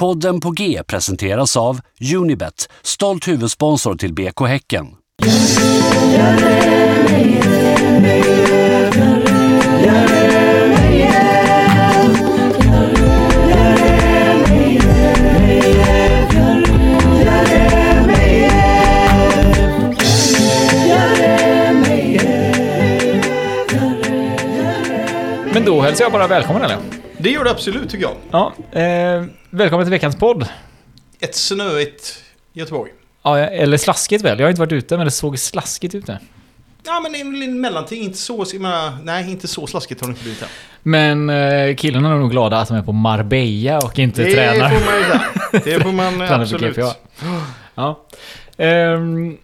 Podden 0.00 0.40
på 0.40 0.50
G 0.50 0.82
presenteras 0.86 1.56
av 1.56 1.80
Unibet, 2.14 2.68
stolt 2.82 3.28
huvudsponsor 3.28 3.94
till 3.94 4.14
BK 4.14 4.40
Häcken. 4.40 4.86
Men 25.52 25.64
då 25.64 25.80
hälsar 25.80 26.04
jag 26.04 26.12
bara 26.12 26.26
välkommen 26.26 26.62
eller? 26.62 26.99
Det 27.22 27.30
gör 27.30 27.44
det 27.44 27.50
absolut 27.50 27.90
tycker 27.90 28.04
jag. 28.04 28.16
Ja, 28.30 28.52
eh, 28.80 29.24
välkommen 29.50 29.86
till 29.86 29.90
veckans 29.90 30.16
podd. 30.16 30.46
Ett 31.20 31.34
snöigt 31.34 32.22
Göteborg. 32.52 32.90
Ja, 33.22 33.38
eller 33.38 33.76
slaskigt 33.76 34.24
väl? 34.24 34.38
Jag 34.38 34.46
har 34.46 34.50
inte 34.50 34.60
varit 34.60 34.72
ute 34.72 34.96
men 34.96 35.06
det 35.06 35.10
såg 35.10 35.38
slaskigt 35.38 35.94
ut 35.94 36.06
nu. 36.06 36.18
Ja 36.86 37.00
men 37.00 37.14
en, 37.14 37.42
en 37.42 37.60
mellanting, 37.60 38.02
inte 38.02 38.18
så, 38.18 38.46
menar, 38.54 38.92
nej 39.04 39.30
inte 39.30 39.48
så 39.48 39.66
slaskigt 39.66 40.00
har 40.00 40.08
det 40.08 40.10
inte 40.10 40.22
blivit 40.22 40.40
här. 40.40 40.48
Men 40.82 41.30
eh, 41.30 41.76
killarna 41.76 42.12
är 42.12 42.16
nog 42.16 42.30
glada 42.30 42.58
att 42.58 42.68
de 42.68 42.76
är 42.76 42.82
på 42.82 42.92
Marbella 42.92 43.78
och 43.78 43.98
inte 43.98 44.22
Det 44.24 44.34
tränar. 44.34 44.70
får 44.70 44.84
man. 44.86 45.62
Det 45.64 45.80
får 45.80 45.92
man 45.92 46.20
eh, 46.20 46.40
absolut. 46.40 46.78
Ja. 47.74 48.06
Ehm, 48.56 49.36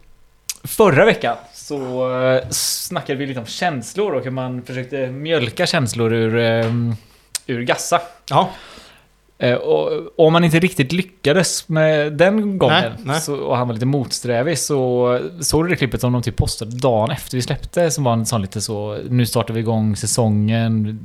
förra 0.64 1.04
veckan 1.04 1.36
så 1.54 2.10
eh, 2.22 2.48
snackade 2.50 3.18
vi 3.18 3.26
lite 3.26 3.40
om 3.40 3.46
känslor 3.46 4.14
och 4.14 4.24
hur 4.24 4.30
man 4.30 4.62
försökte 4.62 5.06
mjölka 5.06 5.66
känslor 5.66 6.12
ur, 6.12 6.36
ehm, 6.36 6.94
ur 7.46 7.62
Gassa. 7.62 8.00
Ja, 8.30 8.50
Eh, 9.38 9.54
och 9.54 9.90
om 10.26 10.32
man 10.32 10.44
inte 10.44 10.58
riktigt 10.58 10.92
lyckades 10.92 11.68
med 11.68 12.12
den 12.12 12.58
gången 12.58 12.82
Nej, 12.82 12.92
nej. 13.04 13.20
Så, 13.20 13.36
och 13.36 13.56
han 13.56 13.66
var 13.68 13.74
lite 13.74 13.86
motsträvig 13.86 14.58
så 14.58 15.20
såg 15.40 15.64
du 15.64 15.68
det 15.68 15.76
klippet 15.76 16.00
som 16.00 16.12
de 16.12 16.22
typ 16.22 16.36
postade 16.36 16.76
dagen 16.76 17.10
efter 17.10 17.36
vi 17.36 17.42
släppte 17.42 17.90
som 17.90 18.04
var 18.04 18.12
en 18.12 18.26
sån 18.26 18.42
lite 18.42 18.60
så 18.60 18.98
nu 19.08 19.26
startar 19.26 19.54
vi 19.54 19.60
igång 19.60 19.96
säsongen 19.96 21.00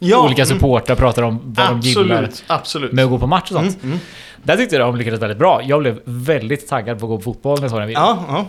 Ja, 0.00 0.24
Olika 0.24 0.42
mm. 0.42 0.54
supportrar 0.54 0.96
pratar 0.96 1.22
om 1.22 1.40
vad 1.44 1.68
de 1.68 1.80
gillar 1.80 2.22
absolut. 2.22 2.44
Absolut. 2.46 2.92
med 2.92 3.04
att 3.04 3.10
gå 3.10 3.18
på 3.18 3.26
match 3.26 3.50
och 3.50 3.56
sånt. 3.56 3.82
Mm, 3.82 3.92
mm. 3.92 3.98
Där 4.42 4.56
tyckte 4.56 4.76
jag 4.76 4.88
de 4.88 4.96
lyckades 4.96 5.20
väldigt 5.22 5.38
bra. 5.38 5.62
Jag 5.64 5.80
blev 5.80 6.00
väldigt 6.04 6.68
taggad 6.68 6.98
på 6.98 7.06
att 7.06 7.10
gå 7.10 7.16
på 7.16 7.22
fotboll 7.22 7.58
när 7.58 7.62
jag 7.62 7.70
såg 7.70 7.80
den 7.80 7.88
videon. 7.88 8.02
Ja, 8.28 8.46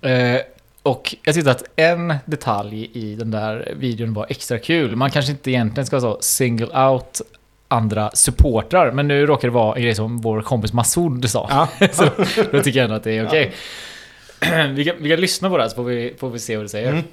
ja. 0.00 0.40
Och 0.88 1.14
jag 1.22 1.34
tyckte 1.34 1.50
att 1.50 1.62
en 1.76 2.14
detalj 2.24 2.90
i 2.92 3.14
den 3.14 3.30
där 3.30 3.74
videon 3.76 4.14
var 4.14 4.26
extra 4.28 4.58
kul. 4.58 4.96
Man 4.96 5.10
kanske 5.10 5.32
inte 5.32 5.50
egentligen 5.50 5.86
ska 5.86 6.00
så 6.00 6.18
single 6.20 6.88
out 6.88 7.20
andra 7.68 8.10
supportrar, 8.14 8.92
men 8.92 9.08
nu 9.08 9.26
råkar 9.26 9.48
det 9.48 9.54
vara 9.54 9.76
en 9.76 9.82
grej 9.82 9.94
som 9.94 10.20
vår 10.20 10.42
kompis 10.42 10.72
Masoud 10.72 11.30
sa. 11.30 11.46
ja. 11.50 11.88
så 11.92 12.04
då 12.52 12.62
tycker 12.62 12.78
jag 12.78 12.84
ändå 12.84 12.96
att 12.96 13.04
det 13.04 13.12
är 13.12 13.26
okej. 13.26 13.52
vi, 14.74 14.84
kan, 14.84 14.94
vi 14.98 15.10
kan 15.10 15.20
lyssna 15.20 15.50
på 15.50 15.56
det 15.56 15.62
här 15.62 15.70
så 15.70 15.76
får 15.76 15.84
vi, 15.84 16.14
får 16.18 16.30
vi 16.30 16.38
se 16.38 16.56
vad 16.56 16.64
du 16.64 16.68
säger. 16.68 16.90
Mm. 16.90 17.04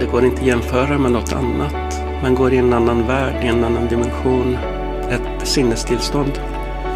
Det 0.00 0.06
går 0.06 0.24
inte 0.24 0.40
att 0.40 0.46
jämföra 0.46 0.98
med 0.98 1.12
något 1.12 1.32
annat. 1.32 2.02
Man 2.22 2.34
går 2.34 2.52
i 2.52 2.56
en 2.56 2.72
annan 2.72 3.06
värld, 3.06 3.44
i 3.44 3.46
en 3.46 3.64
annan 3.64 3.88
dimension. 3.88 4.58
Ett 5.10 5.48
sinnestillstånd 5.48 6.40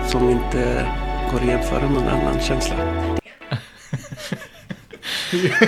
som 0.08 0.30
inte 0.30 0.86
går 1.32 1.40
att 1.40 1.46
jämföra 1.46 1.80
med 1.80 1.92
någon 1.92 2.08
annan 2.08 2.40
känsla. 2.40 3.15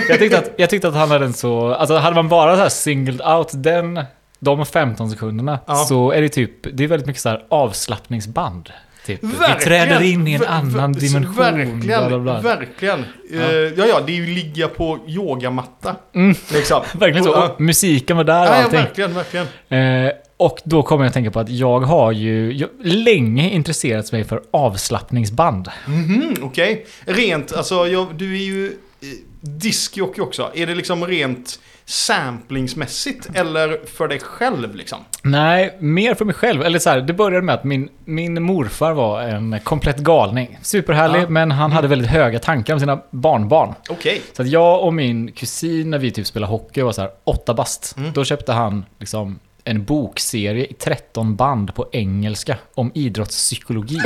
Jag, 0.09 0.19
tyckte 0.19 0.37
att, 0.37 0.51
jag 0.57 0.69
tyckte 0.69 0.87
att 0.87 0.95
han 0.95 1.11
hade 1.11 1.25
en 1.25 1.33
så... 1.33 1.73
Alltså 1.73 1.95
hade 1.97 2.15
man 2.15 2.29
bara 2.29 2.55
så 2.55 2.61
här 2.61 2.69
singled 2.69 3.21
out 3.21 3.47
den, 3.53 4.03
de 4.39 4.65
15 4.65 5.09
sekunderna 5.09 5.59
Ja. 5.67 5.75
så 5.75 6.11
är 6.11 6.21
det 6.21 6.29
typ... 6.29 6.51
Det 6.77 6.83
är 6.83 6.87
väldigt 6.87 7.07
mycket 7.07 7.21
så 7.21 7.29
här 7.29 7.45
avslappningsband. 7.49 8.69
Typ. 9.05 9.23
Vi 9.23 9.63
träder 9.63 10.01
in 10.01 10.27
i 10.27 10.33
en 10.33 10.45
annan 10.45 10.93
dimension. 10.93 11.35
Verkligen, 11.35 11.79
bla, 11.79 12.07
bla, 12.07 12.19
bla. 12.19 12.41
verkligen. 12.41 13.05
Ja. 13.31 13.51
ja, 13.77 13.85
ja, 13.85 14.01
det 14.05 14.11
är 14.11 14.15
ju 14.15 14.25
ligga 14.25 14.67
på 14.67 14.99
yogamatta. 15.07 15.95
Mm. 16.15 16.35
Liksom. 16.53 16.81
Verkligen 16.99 17.23
så. 17.23 17.29
Ja, 17.29 17.47
Och 17.49 17.61
musiken 17.61 18.17
var 18.17 18.23
där 18.23 18.41
och 18.41 18.47
ja, 18.47 18.57
ja, 18.57 18.63
allting. 18.63 18.79
verkligen, 18.79 19.13
verkligen. 19.13 20.05
Eh, 20.05 20.11
och 20.37 20.59
då 20.63 20.83
kommer 20.83 21.03
jag 21.03 21.07
att 21.07 21.13
tänka 21.13 21.31
på 21.31 21.39
att 21.39 21.49
jag 21.49 21.79
har 21.79 22.11
ju 22.11 22.53
jag, 22.53 22.69
länge 22.83 23.49
intresserat 23.49 24.11
mig 24.11 24.23
för 24.23 24.41
avslappningsband. 24.51 25.69
Mhm, 25.87 26.35
Okej. 26.41 26.85
Rent, 27.05 27.53
alltså 27.53 27.87
jag, 27.87 28.07
du 28.15 28.33
är 28.35 28.43
ju 28.43 28.65
eh, 28.67 29.07
diskjockey 29.41 30.21
också. 30.21 30.51
Är 30.55 30.67
det 30.67 30.75
liksom 30.75 31.05
rent 31.07 31.59
samplingsmässigt 31.85 33.29
eller 33.33 33.85
för 33.85 34.07
dig 34.07 34.19
själv 34.19 34.75
liksom? 34.75 34.97
Nej, 35.23 35.77
mer 35.79 36.13
för 36.15 36.25
mig 36.25 36.35
själv. 36.35 36.61
Eller 36.63 36.79
så 36.79 36.89
här, 36.89 37.01
det 37.01 37.13
började 37.13 37.45
med 37.45 37.55
att 37.55 37.63
min, 37.63 37.89
min 38.05 38.43
morfar 38.43 38.93
var 38.93 39.21
en 39.21 39.59
komplett 39.63 39.97
galning. 39.97 40.57
Superhärlig, 40.61 41.21
Ja. 41.21 41.29
men 41.29 41.51
han 41.51 41.71
hade 41.71 41.87
väldigt 41.87 42.09
höga 42.09 42.39
tankar 42.39 42.73
om 42.73 42.79
sina 42.79 42.99
barnbarn. 43.11 43.73
Okej. 43.89 44.21
Så 44.33 44.41
att 44.41 44.47
jag 44.47 44.83
och 44.83 44.93
min 44.93 45.31
kusin, 45.31 45.89
när 45.89 45.97
vi 45.97 46.11
typ 46.11 46.27
spelade 46.27 46.51
hockey, 46.51 46.81
var 46.81 46.91
så 46.91 47.01
här 47.01 47.11
åtta 47.23 47.53
bast. 47.53 47.97
Mm. 47.97 48.11
Då 48.13 48.23
köpte 48.25 48.51
han 48.53 48.85
liksom 48.99 49.39
en 49.69 49.83
bokserie 49.83 50.65
i 50.65 50.73
13 50.73 51.35
band 51.35 51.75
på 51.75 51.89
engelska 51.91 52.55
om 52.75 52.91
idrottspsykologi. 52.95 53.99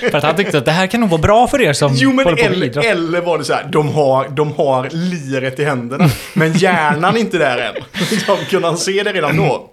för 0.00 0.16
att 0.16 0.22
han 0.22 0.36
tyckte 0.36 0.58
att 0.58 0.64
det 0.64 0.70
här 0.70 0.86
kan 0.86 1.00
nog 1.00 1.10
vara 1.10 1.20
bra 1.22 1.48
för 1.48 1.60
er 1.60 1.72
som 1.72 1.92
Jo 1.94 2.12
men 2.12 2.24
håller 2.24 2.36
på 2.36 2.42
med 2.42 2.52
eller, 2.52 2.66
idrott. 2.66 2.84
eller 2.84 3.20
var 3.20 3.38
det 3.38 3.44
så 3.44 3.52
här, 3.52 3.68
de 3.72 3.88
har, 3.88 4.28
de 4.28 4.52
har 4.52 4.88
liret 4.92 5.58
i 5.58 5.64
händerna, 5.64 6.08
men 6.34 6.52
hjärnan 6.52 7.16
är 7.16 7.20
inte 7.20 7.38
där 7.38 7.58
än. 7.58 7.74
Liksom, 8.10 8.36
kunde 8.48 8.68
han 8.68 8.78
se 8.78 9.02
det 9.02 9.12
redan 9.12 9.36
då? 9.36 9.70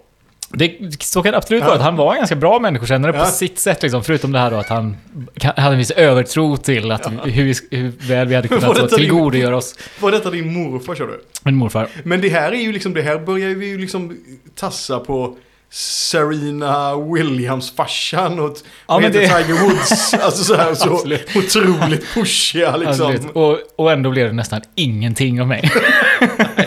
Det, 0.56 0.78
så 1.00 1.24
kan 1.24 1.32
det 1.32 1.38
absolut 1.38 1.62
Ja. 1.62 1.66
vara. 1.68 1.78
Att 1.78 1.84
han 1.84 1.96
var 1.96 2.12
en 2.14 2.18
ganska 2.18 2.36
bra 2.36 2.60
människokännare 2.60 3.12
Ja. 3.18 3.24
på 3.26 3.32
sitt 3.32 3.60
sätt. 3.60 3.82
Liksom, 3.84 4.04
förutom 4.04 4.32
det 4.32 4.40
här 4.40 4.52
då 4.52 4.58
att 4.58 4.70
han 4.70 4.98
hade 5.42 5.62
en 5.72 5.78
viss 5.78 5.92
övertro 5.92 6.58
till 6.58 6.92
att 6.92 7.08
hur, 7.24 7.44
vi, 7.44 7.54
hur 7.78 7.92
väl 8.08 8.28
vi 8.28 8.36
hade 8.36 8.48
kunnat 8.48 8.76
det 8.76 8.76
så 8.82 8.88
din- 8.88 8.98
tillgodogöra 8.98 9.58
oss 9.58 9.76
Var 10.00 10.12
detta 10.12 10.30
din 10.32 10.54
morfar 10.54 10.96
tror 10.96 11.08
du? 11.08 11.22
min 11.44 11.56
morfar. 11.56 11.88
Men 12.04 12.22
det 12.22 12.30
här 12.30 12.52
är 12.52 12.62
ju 12.62 12.72
liksom, 12.72 12.94
det 12.94 13.02
här 13.02 13.18
börjar 13.20 13.50
vi 13.50 13.66
ju 13.68 13.78
liksom 13.78 14.18
tassa 14.56 15.00
på 15.00 15.38
Serena 15.70 16.96
Williams-farsan 16.96 18.40
och 18.40 18.58
Ja, 18.88 19.00
men 19.00 19.12
det- 19.12 19.20
Tiger 19.20 19.64
Woods. 19.64 20.14
Alltså 20.14 20.44
så 20.44 20.56
här 20.56 20.74
så 20.76 20.90
otroligt 21.36 22.14
pushiga 22.14 22.78
liksom. 22.78 23.08
Absolut. 23.12 23.32
Och, 23.36 23.58
och 23.76 23.92
ändå 23.92 24.10
blev 24.12 24.28
det 24.28 24.34
nästan 24.34 24.62
ingenting 24.76 25.42
av 25.42 25.48
mig. 25.48 25.72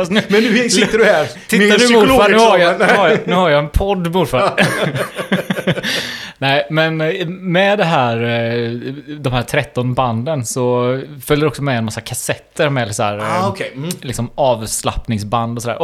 Fast 0.00 0.12
nu, 0.12 0.22
Men 0.28 0.42
nu 0.42 0.70
sitter 0.70 0.98
du 0.98 1.04
här 1.04 1.28
Titta 1.48 1.74
en 1.74 1.80
nu 1.90 1.96
morfar, 1.96 2.28
nu 2.28 2.38
har, 2.38 2.58
jag, 2.58 2.78
nu, 2.78 2.84
har 2.84 3.08
jag, 3.08 3.18
nu 3.26 3.34
har 3.34 3.50
jag 3.50 3.58
en 3.58 3.68
podd 3.68 4.12
morfar. 4.12 4.52
Nej, 6.38 6.66
men 6.70 7.00
eh, 7.00 7.26
med 7.26 7.78
det 7.78 7.84
här, 7.84 8.16
eh, 8.16 8.70
de 9.18 9.32
här 9.32 9.42
13 9.42 9.94
banden 9.94 10.44
så 10.44 11.00
följer 11.24 11.46
också 11.46 11.62
med 11.62 11.78
en 11.78 11.84
massa 11.84 12.00
kassetter 12.00 12.70
med 12.70 12.96
så 12.96 13.02
här, 13.02 13.18
Ah, 13.18 13.38
eh, 13.38 13.48
okej. 13.48 13.72
Mm. 13.76 13.90
liksom 14.00 14.30
avslappningsband 14.34 15.58
och 15.58 15.62
sådär. 15.62 15.78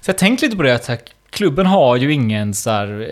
Så 0.00 0.10
jag 0.10 0.18
tänkte 0.18 0.44
lite 0.46 0.56
på 0.56 0.62
det 0.62 0.74
att 0.74 0.90
klubben 1.30 1.66
har 1.66 1.96
ju 1.96 2.12
ingen 2.12 2.54
så 2.54 2.70
här, 2.70 3.08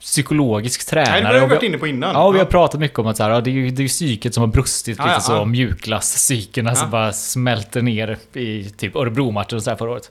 psykologisk 0.00 0.86
tränare. 0.86 1.22
Nej, 1.22 1.32
det 1.32 1.40
har 1.40 1.46
vi 1.48 1.54
varit 1.54 1.62
inne 1.62 1.78
på 1.78 1.86
innan. 1.86 2.14
Ja, 2.14 2.22
och 2.24 2.34
vi 2.34 2.38
har 2.38 2.46
pratat 2.46 2.80
mycket 2.80 2.98
om 2.98 3.06
att 3.06 3.16
så 3.16 3.22
här, 3.22 3.40
det, 3.40 3.50
är 3.50 3.52
ju, 3.52 3.70
det 3.70 3.80
är 3.80 3.82
ju 3.82 3.88
psyket 3.88 4.34
som 4.34 4.40
har 4.40 4.48
brustit 4.48 4.98
Ja, 4.98 5.04
lite 5.04 5.14
ja, 5.14 5.20
så, 5.20 5.32
ja. 5.32 5.44
mjukglass-psykerna 5.44 6.74
som 6.74 6.84
Ja. 6.86 6.90
bara 6.90 7.12
smälter 7.12 7.82
ner 7.82 8.18
i 8.32 8.64
typ 8.76 8.96
Örebro-matchen 8.96 9.56
och 9.56 9.62
så 9.62 9.70
här 9.70 9.76
förra 9.76 9.90
året. 9.90 10.10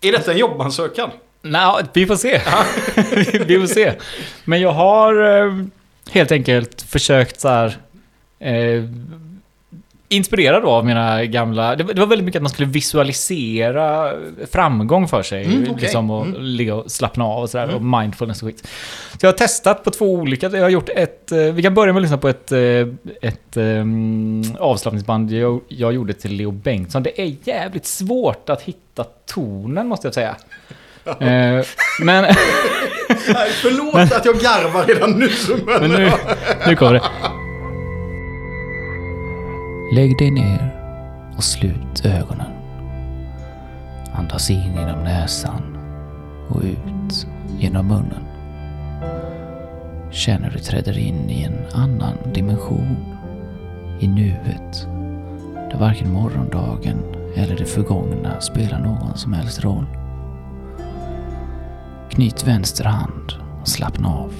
Är 0.00 0.12
detta 0.12 0.32
en 0.32 0.38
jobbansökan? 0.38 1.10
Nej, 1.42 1.72
vi 1.92 2.06
får 2.06 2.16
se. 2.16 2.40
vi 3.46 3.60
får 3.60 3.66
se. 3.66 3.92
Men 4.44 4.60
jag 4.60 4.72
har 4.72 5.42
eh, 5.46 5.64
helt 6.10 6.32
enkelt 6.32 6.82
försökt 6.82 7.40
så 7.40 7.48
här... 7.48 7.76
Eh, 8.38 8.84
inspirerad 10.10 10.64
av 10.64 10.86
mina 10.86 11.24
gamla... 11.24 11.76
Det, 11.76 11.84
var- 11.84 11.94
det 11.94 12.00
var 12.00 12.06
väldigt 12.06 12.24
mycket 12.24 12.38
att 12.38 12.42
man 12.42 12.50
skulle 12.52 12.68
visualisera 12.68 14.12
framgång 14.52 15.08
för 15.08 15.22
sig. 15.22 15.44
Mm, 15.44 15.62
okej. 15.62 15.74
Liksom 15.80 16.10
och 16.10 16.26
Mm. 16.26 16.40
ligga 16.42 16.74
och 16.74 16.90
slappna 16.90 17.24
av 17.24 17.42
och 17.42 17.50
sådär. 17.50 17.64
Mm. 17.64 17.76
Och 17.76 18.00
mindfulness 18.00 18.42
och 18.42 18.48
skit. 18.48 18.68
Så 19.12 19.26
jag 19.26 19.28
har 19.32 19.38
testat 19.38 19.84
på 19.84 19.90
två 19.90 20.14
olika. 20.14 20.48
Jag 20.48 20.62
har 20.62 20.68
gjort 20.68 20.88
ett... 20.88 21.32
eh, 21.32 21.38
Vi 21.38 21.62
kan 21.62 21.74
börja 21.74 21.92
med 21.92 22.00
att 22.00 22.02
lyssna 22.02 22.18
på 22.18 22.28
ett, 22.28 22.52
eh, 22.52 22.60
ett 23.22 23.56
um, 23.56 24.42
avslappningsband 24.58 25.32
jag, 25.32 25.60
jag 25.68 25.92
gjorde 25.92 26.12
till 26.12 26.32
Leo 26.36 26.50
Bengtsson. 26.50 27.02
Det 27.02 27.22
är 27.22 27.34
jävligt 27.44 27.86
svårt 27.86 28.50
att 28.50 28.62
hitta 28.62 29.04
tonen 29.34 29.86
måste 29.88 30.06
jag 30.06 30.14
säga. 30.14 30.36
Eh, 31.04 31.16
men, 32.02 32.24
Nej, 33.28 33.50
förlåt 33.62 34.12
att 34.12 34.24
jag 34.24 34.34
garvar 34.38 34.84
redan 34.86 35.10
nu. 35.10 35.28
Men, 35.66 35.80
men 35.80 35.90
nu, 35.90 36.12
nu 36.66 36.76
kommer 36.76 36.92
det. 36.94 37.00
Lägg 39.92 40.18
dig 40.18 40.30
ner 40.30 40.74
och 41.36 41.44
slut 41.44 42.04
ögonen. 42.04 42.52
Andas 44.12 44.50
in 44.50 44.74
genom 44.74 45.04
näsan 45.04 45.78
och 46.48 46.62
ut 46.62 47.26
genom 47.58 47.86
munnen. 47.86 48.24
Känn 50.10 50.44
hur 50.44 50.50
du 50.50 50.58
träder 50.58 50.98
in 50.98 51.30
i 51.30 51.42
en 51.42 51.80
annan 51.80 52.14
dimension. 52.34 52.96
I 54.00 54.08
nuet. 54.08 54.86
Där 55.54 55.78
varken 55.78 56.12
morgondagen 56.12 57.02
eller 57.36 57.56
det 57.56 57.66
förgångna 57.66 58.40
spelar 58.40 58.80
någon 58.80 59.16
som 59.16 59.32
helst 59.32 59.64
roll. 59.64 59.86
Knyt 62.10 62.46
vänster 62.46 62.84
hand 62.84 63.32
och 63.60 63.68
slappna 63.68 64.08
av. 64.08 64.32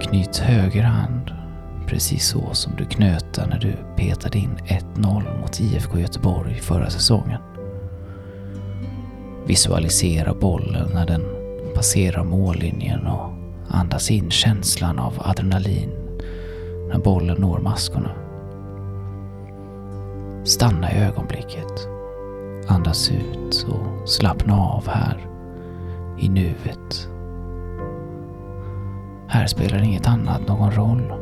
Knyt 0.00 0.36
höger 0.38 0.82
hand 0.82 1.39
precis 1.90 2.28
så 2.28 2.54
som 2.54 2.76
du 2.76 2.84
knöt 2.84 3.34
den 3.34 3.48
när 3.48 3.58
du 3.58 3.74
petade 3.96 4.38
in 4.38 4.56
1-0 4.96 5.40
mot 5.40 5.60
IFK 5.60 5.98
Göteborg 5.98 6.54
förra 6.54 6.90
säsongen. 6.90 7.40
Visualisera 9.46 10.34
bollen 10.34 10.90
när 10.94 11.06
den 11.06 11.24
passerar 11.74 12.24
mållinjen 12.24 13.06
och 13.06 13.30
andas 13.68 14.10
in 14.10 14.30
känslan 14.30 14.98
av 14.98 15.14
adrenalin 15.18 15.90
när 16.88 16.98
bollen 16.98 17.40
når 17.40 17.58
maskorna. 17.58 18.10
Stanna 20.44 20.92
i 20.92 20.96
ögonblicket. 20.96 21.88
Andas 22.68 23.10
ut 23.10 23.66
och 23.68 24.08
slappna 24.08 24.60
av 24.60 24.88
här, 24.88 25.26
i 26.18 26.28
nuet. 26.28 27.08
Här 29.28 29.46
spelar 29.46 29.82
inget 29.82 30.06
annat 30.06 30.48
någon 30.48 30.70
roll. 30.72 31.19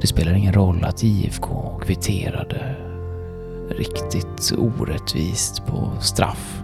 Det 0.00 0.06
spelar 0.06 0.32
ingen 0.32 0.52
roll 0.52 0.84
att 0.84 1.02
IFK 1.04 1.80
kvitterade 1.84 2.76
riktigt 3.70 4.52
orättvist 4.58 5.66
på 5.66 5.92
straff 6.00 6.62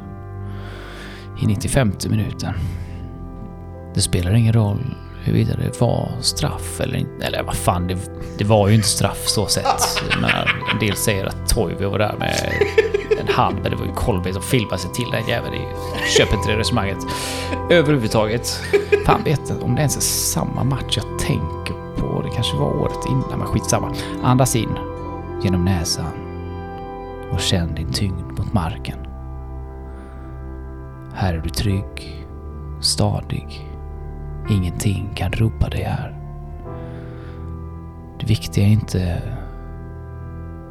i 1.43 1.47
95 1.47 1.93
minuten. 2.09 2.55
Det 3.95 4.01
spelar 4.01 4.35
ingen 4.35 4.53
roll 4.53 4.95
huruvida 5.25 5.57
det 5.57 5.81
var 5.81 6.09
straff 6.21 6.81
eller 6.81 6.97
inte. 6.97 7.27
Eller 7.27 7.43
vad 7.43 7.57
fan, 7.57 7.87
det, 7.87 7.97
det 8.39 8.45
var 8.45 8.69
ju 8.69 8.75
inte 8.75 8.89
straff 8.89 9.29
så 9.29 9.47
sett. 9.47 10.03
Menar, 10.21 10.51
en 10.73 10.79
del 10.79 10.97
säger 10.97 11.27
att 11.27 11.49
Toivo 11.49 11.91
var 11.91 11.99
där 11.99 12.15
med 12.19 12.53
en 13.21 13.29
hand, 13.29 13.57
men 13.63 13.71
det 13.71 13.77
var 13.77 13.87
ju 13.87 13.93
Kolbe 13.93 14.33
som 14.33 14.43
filmade 14.43 14.79
sig 14.79 14.93
till 14.93 15.11
den 15.13 15.29
jäveln. 15.29 15.55
Jag 15.55 16.09
köper 16.09 16.37
inte 16.37 16.51
det 16.51 16.59
resonemanget 16.59 16.99
överhuvudtaget. 17.71 18.61
Fan 19.07 19.25
vet 19.25 19.41
inte 19.41 19.65
om 19.65 19.75
det 19.75 19.81
ens 19.81 19.97
är 19.97 20.01
samma 20.01 20.65
match 20.65 20.97
jag 20.97 21.19
tänker 21.19 21.73
på 21.73 21.82
kanske 22.35 22.57
var 22.57 22.83
året 22.83 23.07
innan, 23.09 23.39
men 23.39 23.49
skitsamma. 23.49 23.95
Andas 24.23 24.57
in 24.57 24.79
genom 25.43 25.65
näsan 25.65 26.13
och 27.33 27.41
känn 27.41 27.75
din 27.75 27.93
tyngd 27.93 28.39
mot 28.39 28.53
marken. 28.53 28.99
Här 31.15 31.35
är 31.35 31.39
du 31.39 31.51
trygg, 31.51 32.27
stadig. 32.81 33.69
Ingenting 34.51 35.11
kan 35.15 35.33
rubba 35.33 35.69
dig 35.69 35.83
här. 35.83 36.19
Det 38.21 38.27
viktiga 38.27 38.65
är 38.65 38.71
inte 38.71 39.23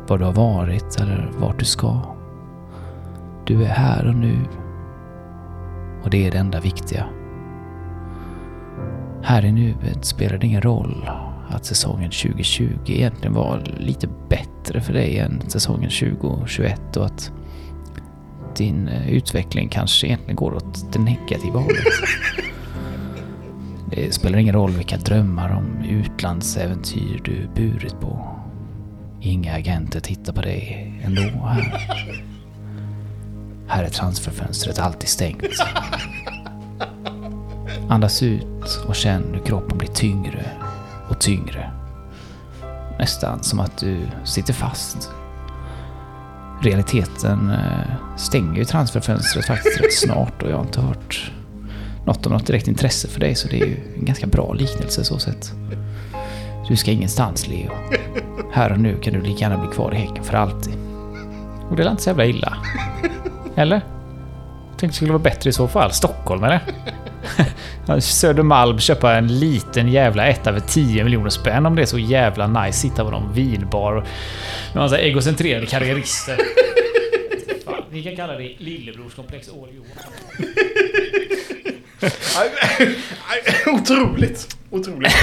var 0.07 0.17
du 0.17 0.25
har 0.25 0.33
varit 0.33 0.99
eller 1.01 1.31
vart 1.39 1.59
du 1.59 1.65
ska. 1.65 2.01
Du 3.45 3.63
är 3.63 3.69
här 3.69 4.07
och 4.07 4.15
nu. 4.15 4.37
Och 6.03 6.09
det 6.09 6.27
är 6.27 6.31
det 6.31 6.37
enda 6.37 6.59
viktiga. 6.59 7.05
Här 9.23 9.45
i 9.45 9.51
nuet 9.51 10.05
spelar 10.05 10.37
det 10.37 10.47
ingen 10.47 10.61
roll 10.61 11.09
att 11.53 11.65
säsongen 11.65 12.12
2020 12.12 12.68
egentligen 12.88 13.33
var 13.33 13.63
lite 13.80 14.07
bättre 14.30 14.81
för 14.81 14.94
dig 14.94 15.18
än 15.18 15.42
säsongen 15.48 15.89
2021 15.89 16.98
och 16.98 17.06
att 17.06 17.31
din 18.57 18.88
eh, 18.88 19.09
utveckling 19.09 19.69
kanske 19.69 20.07
egentligen 20.07 20.36
går 20.36 20.53
åt 20.56 20.94
det 20.94 21.00
negativa 21.00 21.59
hållet. 21.59 21.83
Det 23.92 24.13
spelar 24.13 24.38
ingen 24.38 24.56
roll 24.56 24.71
vilka 24.71 24.98
drömmar 24.98 25.50
om 25.50 25.86
utlandsäventyr 25.89 27.21
du 27.24 27.50
burit 27.56 28.00
på. 28.00 28.38
Inga 29.21 29.53
agenter 29.53 30.00
tittar 30.00 30.33
på 30.33 30.42
dig 30.42 30.94
ändå 31.03 31.21
här. 31.21 31.88
Här 33.68 33.83
är 33.83 33.89
transferfönstret 33.89 34.80
alltid 34.80 35.09
stängt. 35.09 35.44
Andas 37.89 38.24
ut 38.24 38.83
och 38.88 38.95
känn 38.95 39.24
hur 39.33 39.45
kroppen 39.45 39.77
blir 39.77 39.89
tyngre 39.89 40.45
tyngre. 41.21 41.71
Nästan 43.00 43.44
som 43.44 43.59
att 43.59 43.77
du 43.77 43.97
sitter 44.23 44.53
fast. 44.53 45.09
Realiteten 46.62 47.50
eh, 47.50 48.18
stänger 48.18 48.57
ju 48.57 48.65
transferfönstret 48.65 49.45
faktiskt 49.45 49.81
rätt 49.81 49.94
snart 49.94 50.44
och 50.44 50.50
jag 50.50 50.56
har 50.56 50.63
inte 50.63 50.81
hört 50.81 51.31
något 52.06 52.25
om 52.25 52.31
något 52.31 52.47
direkt 52.47 52.68
intresse 52.68 53.07
för 53.07 53.19
dig 53.19 53.35
så 53.35 53.47
det 53.47 53.62
är 53.62 53.65
ju 53.65 53.77
en 53.97 54.06
ganska 54.06 54.27
bra 54.27 54.53
liknelse 54.53 55.03
så 55.03 55.19
sett. 55.19 55.51
Du 56.68 56.75
ska 56.75 56.91
ingenstans 56.91 57.47
Leo. 57.47 57.71
Här 58.53 58.71
och 58.71 58.79
nu 58.79 58.97
kan 59.01 59.13
du 59.13 59.21
lika 59.21 59.39
gärna 59.39 59.57
bli 59.57 59.75
kvar 59.75 59.94
i 59.94 59.97
Häcken 59.97 60.24
för 60.24 60.33
alltid. 60.33 60.74
Och 61.69 61.75
det 61.75 61.83
är 61.83 61.91
inte 61.91 62.03
så 62.03 62.09
jävla 62.09 62.25
illa. 62.25 62.57
Eller? 63.56 63.75
Jag 63.75 64.79
tänkte 64.79 64.88
det 64.88 64.94
skulle 64.94 65.12
vara 65.12 65.24
bättre 65.24 65.50
i 65.50 65.53
så 65.53 65.67
fall. 65.67 65.91
Stockholm 65.91 66.44
eller? 66.44 66.62
Södermalm 67.99 68.79
köpa 68.79 69.13
en 69.13 69.39
liten 69.39 69.88
jävla 69.88 70.27
etta 70.27 70.53
för 70.53 70.59
10 70.59 71.03
miljoner 71.03 71.29
spänn 71.29 71.65
om 71.65 71.75
det 71.75 71.81
är 71.81 71.85
så 71.85 71.99
jävla 71.99 72.47
nice. 72.47 72.79
Sitta 72.79 73.03
på 73.03 73.11
någon 73.11 73.33
vinbar 73.33 73.93
med 73.93 74.83
massa 74.83 74.97
egocentrerade 74.97 75.65
karriärister. 75.65 76.38
Fan, 77.65 77.83
vi 77.89 78.03
kan 78.03 78.15
kalla 78.15 78.33
det 78.33 78.55
lillebrorskomplex 78.57 79.49
all. 79.49 79.69
Otroligt. 83.73 84.55
Otroligt. 84.69 85.13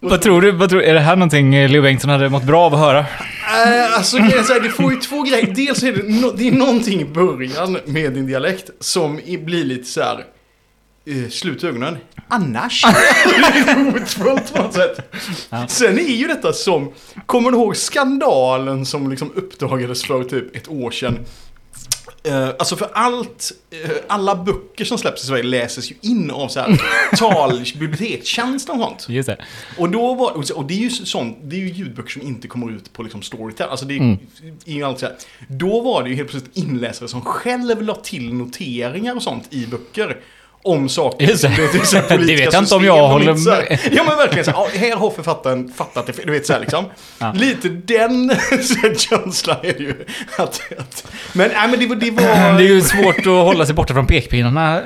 Vad 0.00 0.22
tror 0.22 0.40
du? 0.40 0.50
Vad 0.50 0.70
tror, 0.70 0.82
är 0.82 0.94
det 0.94 1.00
här 1.00 1.16
någonting 1.16 1.68
Leo 1.68 1.82
Bengtsson 1.82 2.10
hade 2.10 2.28
mått 2.28 2.44
bra 2.44 2.62
av 2.66 2.74
att 2.74 2.80
höra? 2.80 2.98
Äh, 2.98 3.94
alltså 3.96 4.16
är 4.16 4.42
så 4.42 4.52
här, 4.52 4.60
det 4.60 4.68
får 4.68 4.92
ju 4.92 5.00
två 5.00 5.22
grejer. 5.22 5.54
Dels 5.54 5.82
är 5.82 5.92
det, 5.92 6.02
no, 6.02 6.32
det 6.36 6.48
är 6.48 6.52
någonting 6.52 7.00
i 7.00 7.04
början 7.04 7.78
med 7.84 8.12
din 8.12 8.26
dialekt 8.26 8.70
som 8.80 9.20
blir 9.38 9.64
lite 9.64 9.84
så 9.84 10.02
här. 10.02 10.24
Uh, 11.08 11.28
slut 11.28 11.64
ögonen. 11.64 11.96
Annars. 12.28 12.82
det 13.24 13.70
är 13.70 13.92
hotfullt 13.92 14.54
på 14.54 14.62
något 14.62 14.74
sätt. 14.74 15.14
Ja. 15.50 15.68
Sen 15.68 15.98
är 15.98 16.14
ju 16.16 16.26
detta 16.26 16.52
som, 16.52 16.92
kommer 17.26 17.50
du 17.50 17.56
ihåg 17.56 17.76
skandalen 17.76 18.86
som 18.86 19.10
liksom 19.10 19.32
uppdagades 19.34 20.04
för 20.04 20.24
typ 20.24 20.56
ett 20.56 20.68
år 20.68 20.90
sedan? 20.90 21.18
Eh, 22.24 22.48
alltså 22.48 22.76
för 22.76 22.88
allt, 22.92 23.52
eh, 23.70 23.90
alla 24.06 24.36
böcker 24.36 24.84
som 24.84 24.98
släpps 24.98 25.24
i 25.24 25.26
Sverige 25.26 25.42
läses 25.42 25.90
ju 25.90 25.94
in 26.00 26.30
av 26.30 26.48
så 26.48 26.60
här 26.60 26.80
tal, 27.16 27.64
bibliotekstjänst 27.78 28.68
och 28.68 28.76
sånt. 28.76 29.06
Just 29.08 29.26
det. 29.26 29.44
Och 29.78 29.90
då 29.90 30.14
var, 30.14 30.56
och 30.56 30.66
det 30.66 30.74
är 30.74 30.78
ju 30.78 30.90
sånt, 30.90 31.38
det 31.42 31.56
är 31.56 31.60
ju 31.60 31.68
ljudböcker 31.68 32.10
som 32.10 32.22
inte 32.22 32.48
kommer 32.48 32.72
ut 32.72 32.92
på 32.92 33.02
liksom 33.02 33.22
Storytel. 33.22 33.68
Alltså 33.68 33.86
det 33.86 33.94
är, 33.94 33.98
Mm. 33.98 34.18
är 34.66 34.72
ju 34.72 34.82
alltid 34.82 35.00
så 35.00 35.06
här. 35.06 35.16
Då 35.48 35.80
var 35.80 36.02
det 36.02 36.08
ju 36.10 36.16
helt 36.16 36.30
plötsligt 36.30 36.56
inläsare 36.56 37.08
som 37.08 37.20
själv 37.20 37.82
la 37.82 37.94
till 37.94 38.34
noteringar 38.34 39.16
och 39.16 39.22
sånt 39.22 39.44
i 39.50 39.66
böcker. 39.66 40.20
Om 40.64 40.88
saker. 40.88 41.26
Just 41.26 41.42
det. 41.42 41.48
Det 41.48 41.56
politiska 42.08 42.16
vet 42.16 42.52
jag 42.52 42.62
inte 42.62 42.74
om 42.74 42.84
jag 42.84 43.08
håller 43.08 43.26
lite 43.26 43.38
så 43.38 43.50
här- 43.50 43.66
med. 43.70 43.78
Ja 43.92 44.04
men 44.08 44.16
verkligen 44.16 44.44
så 44.44 44.50
här, 44.50 44.58
ja, 44.58 44.68
här 44.78 44.96
har 44.96 45.10
författaren 45.10 45.72
fattat 45.76 46.06
det. 46.06 46.12
Du 46.24 46.32
vet 46.32 46.46
så 46.46 46.52
här 46.52 46.60
liksom. 46.60 46.84
Ja. 47.18 47.32
Lite 47.36 47.68
den 47.68 48.32
känslan 48.98 49.56
är 49.62 49.72
det 49.72 49.78
ju. 49.82 49.94
Att, 50.38 50.60
att, 50.78 51.06
men 51.32 51.50
nej 51.54 51.68
men 51.68 51.88
det. 51.88 51.94
Det, 51.94 52.10
var, 52.10 52.22
Det 52.58 52.64
är 52.64 52.68
ju 52.68 52.80
svårt 52.82 53.18
att 53.18 53.24
hålla 53.26 53.66
sig 53.66 53.74
borta 53.74 53.94
från 53.94 54.06
pekpinnarna. 54.06 54.82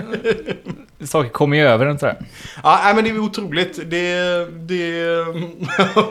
Saker 1.05 1.31
kommer 1.31 1.57
ju 1.57 1.63
över 1.63 1.87
en 1.87 1.99
sådär. 1.99 2.17
Ja, 2.63 2.81
nej, 2.85 2.95
men 2.95 3.05
det 3.05 3.11
är 3.11 3.19
otroligt. 3.19 3.91
Det, 3.91 4.47
det, 4.51 5.27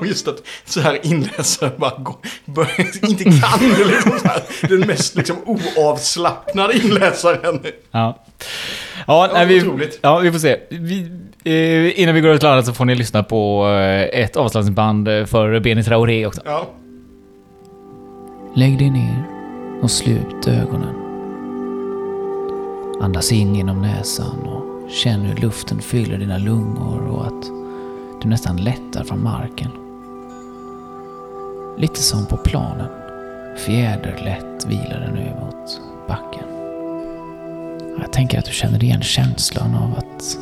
just 0.08 0.28
att 0.28 0.38
så 0.66 0.80
här 0.80 1.06
inläsare 1.06 1.72
bara 1.78 1.94
går, 1.98 2.68
inte 3.10 3.24
kan 3.24 3.60
det 3.60 3.86
liksom 3.86 4.20
så 4.20 4.28
här. 4.28 4.44
Den 4.62 4.80
mest 4.80 5.16
liksom 5.16 5.38
oavslappnade 5.46 6.78
inläsaren. 6.78 7.62
Ja. 7.92 8.26
Ja, 9.08 9.30
nej, 9.34 9.46
vi, 9.46 9.90
ja, 10.02 10.20
vi 10.20 10.32
får 10.32 10.40
se. 10.40 10.60
Vi, 10.70 11.12
eh, 11.44 12.00
innan 12.00 12.16
vi 12.16 12.22
går 12.22 12.32
ut 12.32 12.40
till 12.40 12.50
landet 12.50 12.66
så 12.66 12.74
får 12.74 12.86
ni 12.86 12.96
lyssna 12.96 13.24
på 13.24 13.68
eh, 13.68 14.22
ett 14.22 14.36
avslagsband 14.38 15.08
eh, 15.08 15.26
för 15.26 15.60
Benny 15.60 15.84
Traoré 15.84 16.26
också. 16.26 16.42
Ja. 16.46 16.68
Lägg 18.56 18.78
dig 18.78 18.90
ner 18.90 19.24
och 19.82 19.92
slut 19.92 20.48
ögonen. 20.48 20.96
Andas 23.02 23.32
in 23.32 23.56
genom 23.56 23.82
näsan 23.82 24.40
och 24.40 24.75
känn 24.90 25.22
hur 25.22 25.36
luften 25.36 25.82
fyller 25.82 26.18
dina 26.18 26.38
lungor 26.38 27.08
och 27.08 27.28
att 27.28 27.44
du 28.22 28.30
nästan 28.30 28.58
lättar 28.58 29.04
från 29.04 29.24
marken. 29.24 29.72
Lite 31.78 32.00
som 32.04 32.26
på 32.26 32.38
planen. 32.38 32.90
Fjäderlätt 33.58 34.66
vilar 34.68 35.00
den 35.00 35.14
nu 35.14 35.32
mot 35.40 35.82
backen. 36.08 36.48
Jag 38.00 38.14
tänker 38.14 38.40
att 38.40 38.46
du 38.46 38.52
känner 38.52 38.84
igen 38.84 39.02
känslan 39.02 39.76
av 39.76 39.98
att 39.98 40.38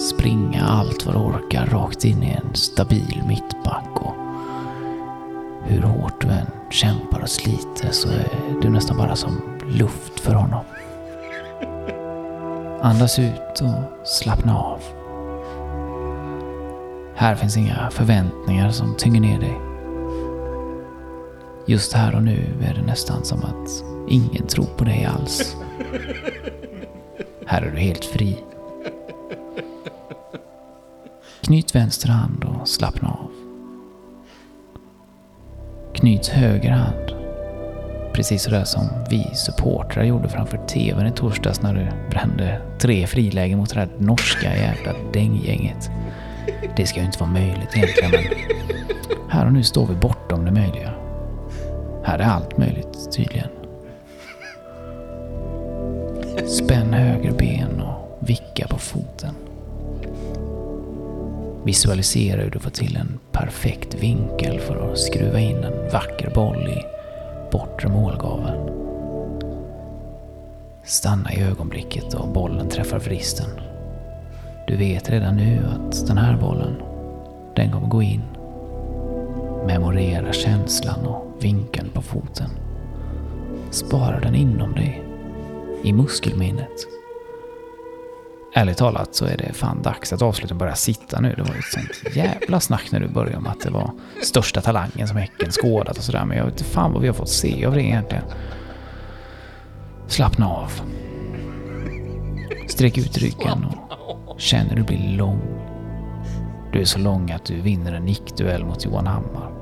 springa 0.00 0.64
allt 0.64 1.06
vad 1.06 1.14
du 1.14 1.18
orkar 1.18 1.66
rakt 1.66 2.04
in 2.04 2.22
i 2.22 2.30
en 2.30 2.54
stabil 2.54 3.22
mittback 3.28 3.90
och 3.94 4.14
hur 5.64 5.82
hårt 5.82 6.20
du 6.20 6.28
än 6.28 6.46
kämpar 6.70 7.20
och 7.20 7.30
sliter 7.30 7.90
så 7.90 8.08
är 8.08 8.60
du 8.62 8.68
nästan 8.68 8.96
bara 8.96 9.16
som 9.16 9.58
luft 9.66 10.20
för 10.20 10.34
honom. 10.34 10.64
Andas 12.82 13.18
ut 13.18 13.60
och 13.62 14.06
slappna 14.06 14.58
av. 14.58 14.80
Här 17.14 17.34
finns 17.34 17.56
inga 17.56 17.90
förväntningar 17.90 18.70
som 18.70 18.94
tynger 18.96 19.20
ner 19.20 19.40
dig. 19.40 19.58
Just 21.66 21.92
här 21.92 22.14
och 22.14 22.22
nu 22.22 22.46
är 22.62 22.74
det 22.74 22.82
nästan 22.82 23.24
som 23.24 23.38
att 23.38 23.84
ingen 24.08 24.46
tror 24.46 24.68
på 24.76 24.84
dig 24.84 25.04
alls. 25.04 25.56
Här 27.46 27.62
är 27.62 27.70
du 27.70 27.78
helt 27.78 28.04
fri. 28.04 28.38
Knyt 31.40 31.74
vänster 31.74 32.08
hand 32.08 32.44
och 32.44 32.68
slappna 32.68 33.08
av. 33.08 33.30
Knyt 35.94 36.26
höger 36.26 36.70
hand. 36.70 37.15
Precis 38.16 38.42
sådär 38.42 38.64
som 38.64 38.88
vi 39.10 39.30
supportrar 39.34 40.04
gjorde 40.04 40.28
framför 40.28 40.58
TVn 40.66 41.06
i 41.06 41.12
torsdags 41.12 41.62
när 41.62 41.74
du 41.74 42.10
brände 42.10 42.60
tre 42.78 43.06
frilägen 43.06 43.58
mot 43.58 43.74
det 43.74 43.80
där 43.80 43.88
norska 43.98 44.56
jävla 44.56 44.92
dänggänget. 45.12 45.90
Det 46.76 46.86
ska 46.86 47.00
ju 47.00 47.06
inte 47.06 47.18
vara 47.18 47.30
möjligt 47.30 47.76
egentligen 47.76 48.10
men 48.10 48.22
här 49.28 49.46
och 49.46 49.52
nu 49.52 49.62
står 49.62 49.86
vi 49.86 49.94
bortom 49.94 50.44
det 50.44 50.50
möjliga. 50.50 50.92
Här 52.04 52.18
är 52.18 52.24
allt 52.24 52.58
möjligt 52.58 53.12
tydligen. 53.12 53.48
Spänn 56.46 56.92
höger 56.92 57.32
ben 57.32 57.80
och 57.80 58.18
vicka 58.28 58.66
på 58.68 58.78
foten. 58.78 59.34
Visualisera 61.64 62.42
hur 62.42 62.50
du 62.50 62.58
får 62.58 62.70
till 62.70 62.96
en 62.96 63.18
perfekt 63.32 63.94
vinkel 63.94 64.60
för 64.60 64.92
att 64.92 64.98
skruva 64.98 65.40
in 65.40 65.56
en 65.56 65.92
vacker 65.92 66.30
boll 66.34 66.68
i 66.68 66.95
bortre 67.56 67.88
målgaveln. 67.88 68.70
Stanna 70.84 71.32
i 71.32 71.42
ögonblicket 71.42 72.10
då 72.10 72.26
bollen 72.26 72.68
träffar 72.68 72.98
vristen. 72.98 73.50
Du 74.66 74.76
vet 74.76 75.10
redan 75.10 75.36
nu 75.36 75.60
att 75.74 76.06
den 76.06 76.18
här 76.18 76.36
bollen, 76.36 76.76
den 77.54 77.72
kommer 77.72 77.88
gå 77.88 78.02
in. 78.02 78.22
Memorera 79.66 80.32
känslan 80.32 81.06
och 81.06 81.44
vinkeln 81.44 81.90
på 81.90 82.02
foten. 82.02 82.50
Spara 83.70 84.20
den 84.20 84.34
inom 84.34 84.72
dig, 84.72 85.04
i 85.82 85.92
muskelminnet. 85.92 86.95
Ärligt 88.58 88.76
talat 88.76 89.14
så 89.14 89.24
är 89.24 89.36
det 89.36 89.52
fan 89.52 89.82
dags 89.82 90.12
att 90.12 90.22
avsluta 90.22 90.54
och 90.54 90.58
börja 90.58 90.74
sitta 90.74 91.20
nu. 91.20 91.34
Det 91.36 91.42
var 91.42 91.54
ju 91.54 91.58
ett 91.58 91.64
sånt 91.64 92.16
jävla 92.16 92.60
snack 92.60 92.92
när 92.92 93.00
du 93.00 93.08
började 93.08 93.36
om 93.36 93.46
att 93.46 93.60
det 93.60 93.70
var 93.70 93.90
största 94.22 94.60
talangen 94.60 95.08
som 95.08 95.16
Häcken 95.16 95.50
skådat 95.50 95.98
och 95.98 96.04
sådär. 96.04 96.24
Men 96.24 96.36
jag 96.36 96.44
vet 96.44 96.52
inte 96.52 96.64
fan 96.64 96.92
vad 96.92 97.02
vi 97.02 97.08
har 97.08 97.14
fått 97.14 97.28
se 97.28 97.66
av 97.66 97.74
det 97.74 97.82
egentligen. 97.82 98.24
Slappna 100.08 100.48
av. 100.48 100.72
Sträck 102.68 102.98
ut 102.98 103.18
ryggen 103.18 103.66
och 104.26 104.40
känn 104.40 104.66
hur 104.66 104.76
du 104.76 104.82
blir 104.82 105.16
lång. 105.16 105.40
Du 106.72 106.80
är 106.80 106.84
så 106.84 106.98
lång 106.98 107.30
att 107.30 107.44
du 107.44 107.60
vinner 107.60 107.92
en 107.92 108.04
nickduell 108.04 108.64
mot 108.64 108.84
Johan 108.84 109.06
Hammar. 109.06 109.52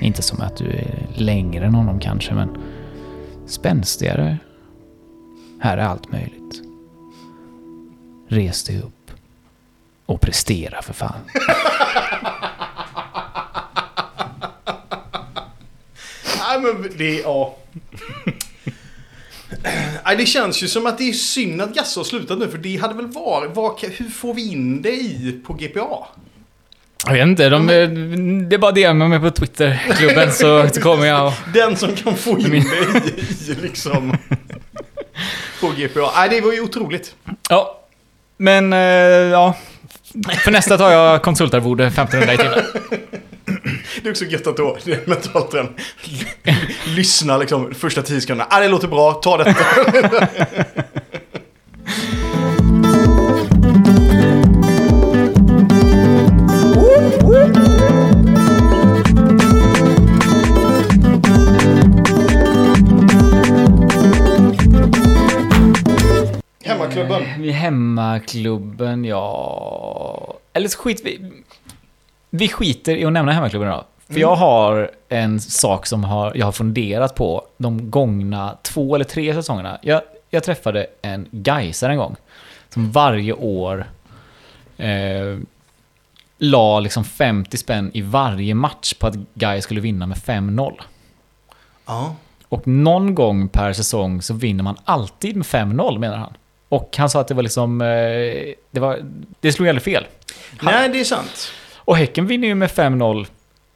Inte 0.00 0.22
som 0.22 0.40
att 0.40 0.56
du 0.56 0.64
är 0.70 1.06
längre 1.14 1.66
än 1.66 1.74
honom 1.74 2.00
kanske, 2.00 2.34
men 2.34 2.56
spänstigare. 3.46 4.38
Här 5.60 5.78
är 5.78 5.82
allt 5.82 6.12
möjligt. 6.12 6.67
Res 8.28 8.62
dig 8.64 8.78
upp. 8.78 9.10
Och 10.06 10.20
prestera 10.20 10.82
för 10.82 10.92
fan. 10.92 11.20
Nej 16.48 16.60
men 16.60 16.90
det, 16.96 17.18
ja. 17.20 17.56
Nej, 20.04 20.16
det 20.16 20.26
känns 20.26 20.62
ju 20.62 20.68
som 20.68 20.86
att 20.86 20.98
det 20.98 21.08
är 21.08 21.12
synd 21.12 21.62
att 21.62 21.74
Gasse 21.74 22.00
har 22.00 22.04
slutat 22.04 22.38
nu 22.38 22.48
för 22.48 22.58
det 22.58 22.76
hade 22.76 22.94
väl 22.94 23.06
varit, 23.06 23.50
vad, 23.54 23.80
hur 23.80 24.08
får 24.08 24.34
vi 24.34 24.52
in 24.52 24.82
det 24.82 24.92
i 24.92 25.40
på 25.46 25.52
GPA? 25.52 26.06
Jag 27.06 27.12
vet 27.12 27.22
inte, 27.22 27.48
de, 27.48 27.66
det 28.48 28.56
är 28.56 28.58
bara 28.58 28.72
det 28.72 28.94
med 28.94 29.10
mig 29.10 29.20
på 29.20 29.30
Twitterklubben 29.30 30.32
så, 30.32 30.68
så 30.72 30.80
kommer 30.80 31.06
jag 31.06 31.26
och... 31.26 31.32
Den 31.54 31.76
som 31.76 31.96
kan 31.96 32.16
få 32.16 32.38
in 32.38 32.54
i, 32.54 32.58
i 33.48 33.54
liksom 33.62 34.16
på 35.60 35.68
GPA. 35.68 36.10
Nej, 36.16 36.28
det 36.28 36.40
var 36.40 36.52
ju 36.52 36.60
otroligt. 36.60 37.14
Ja, 37.48 37.80
men 38.38 38.72
eh, 38.72 38.78
ja. 38.78 39.54
För 40.44 40.50
nästa 40.50 40.78
tar 40.78 40.90
jag 40.90 41.22
konsultarvode 41.22 41.86
1500 41.86 42.34
i 42.34 42.36
timmen. 42.36 42.64
Det 44.02 44.08
är 44.08 44.10
också 44.10 44.24
gött 44.24 44.46
att 44.46 44.56
då, 44.56 44.76
det 44.84 44.92
är 44.92 45.00
mentalt 45.06 45.50
den. 45.50 45.68
Lyssna 46.86 47.36
liksom 47.36 47.74
första 47.74 48.02
tio 48.02 48.20
sekunderna. 48.20 48.48
Ah, 48.50 48.60
det 48.60 48.68
låter 48.68 48.88
bra, 48.88 49.12
ta 49.12 49.36
detta. 49.36 50.28
Hemmaklubben. 66.98 67.42
Vid 67.42 67.52
hemmaklubben, 67.52 69.04
ja... 69.04 70.34
Eller 70.52 70.68
så 70.68 70.78
skit 70.78 71.02
vi... 71.04 71.42
Vi 72.30 72.48
skiter 72.48 72.96
i 72.96 73.04
att 73.04 73.12
nämna 73.12 73.32
hemmaklubben 73.32 73.68
då. 73.68 73.84
För 74.08 74.20
jag 74.20 74.36
har 74.36 74.90
en 75.08 75.40
sak 75.40 75.86
som 75.86 76.04
har, 76.04 76.32
jag 76.34 76.46
har 76.46 76.52
funderat 76.52 77.14
på 77.14 77.46
de 77.56 77.90
gångna 77.90 78.56
två 78.62 78.94
eller 78.94 79.04
tre 79.04 79.34
säsongerna. 79.34 79.78
Jag, 79.82 80.02
jag 80.30 80.44
träffade 80.44 80.86
en 81.02 81.28
Gaisare 81.30 81.92
en 81.92 81.98
gång. 81.98 82.16
Som 82.68 82.92
varje 82.92 83.32
år 83.32 83.86
eh, 84.76 85.38
la 86.38 86.80
liksom 86.80 87.04
50 87.04 87.56
spänn 87.56 87.90
i 87.94 88.02
varje 88.02 88.54
match 88.54 88.94
på 88.94 89.06
att 89.06 89.14
Gais 89.34 89.64
skulle 89.64 89.80
vinna 89.80 90.06
med 90.06 90.18
5-0. 90.18 90.72
Ja. 91.86 92.14
Och 92.48 92.66
någon 92.66 93.14
gång 93.14 93.48
per 93.48 93.72
säsong 93.72 94.22
så 94.22 94.34
vinner 94.34 94.64
man 94.64 94.76
alltid 94.84 95.36
med 95.36 95.46
5-0 95.46 95.98
menar 95.98 96.16
han. 96.16 96.32
Och 96.68 96.94
han 96.98 97.10
sa 97.10 97.20
att 97.20 97.28
det 97.28 97.34
var 97.34 97.42
liksom... 97.42 97.80
eh, 97.80 97.86
Det, 98.70 98.80
var, 98.80 99.00
det 99.40 99.52
slog 99.52 99.68
aldrig 99.68 99.82
fel. 99.82 100.06
Han, 100.58 100.74
Nej, 100.74 100.88
det 100.88 101.00
är 101.00 101.04
sant. 101.04 101.52
och 101.76 101.96
Häcken 101.96 102.26
vinner 102.26 102.48
ju 102.48 102.54
med 102.54 102.70
5-0 102.70 103.26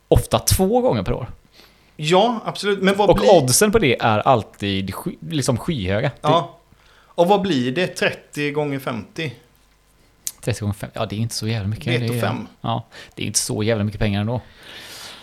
ofta 0.08 0.38
två 0.38 0.80
gånger 0.80 1.02
per 1.02 1.12
år. 1.12 1.26
Ja, 1.96 2.40
absolut. 2.44 2.82
Men 2.82 2.96
vad 2.96 3.10
Och 3.10 3.16
blir... 3.16 3.30
oddsen 3.34 3.72
på 3.72 3.78
det 3.78 4.00
är 4.02 4.18
alltid 4.18 4.94
sky, 4.94 5.16
liksom 5.30 5.58
skyhöga. 5.58 6.10
Ja. 6.20 6.58
Och 7.14 7.28
vad 7.28 7.40
blir 7.42 7.72
det? 7.72 7.86
30 7.86 8.50
gånger 8.50 8.78
50? 8.78 9.06
Det, 9.14 9.32
30 10.44 10.60
gånger 10.60 10.74
5. 10.74 10.90
Ja, 10.94 11.06
det 11.06 11.16
är 11.16 11.20
inte 11.20 11.34
så 11.34 11.48
jävla 11.48 11.68
mycket. 11.68 11.84
Det 11.84 11.94
är 12.06 12.10
och 12.10 12.16
är-. 12.16 12.46
Ja, 12.60 12.86
det 13.14 13.22
är 13.22 13.26
inte 13.26 13.38
så 13.38 13.62
jävla 13.62 13.84
mycket 13.84 14.00
pengar 14.00 14.20
ändå. 14.20 14.40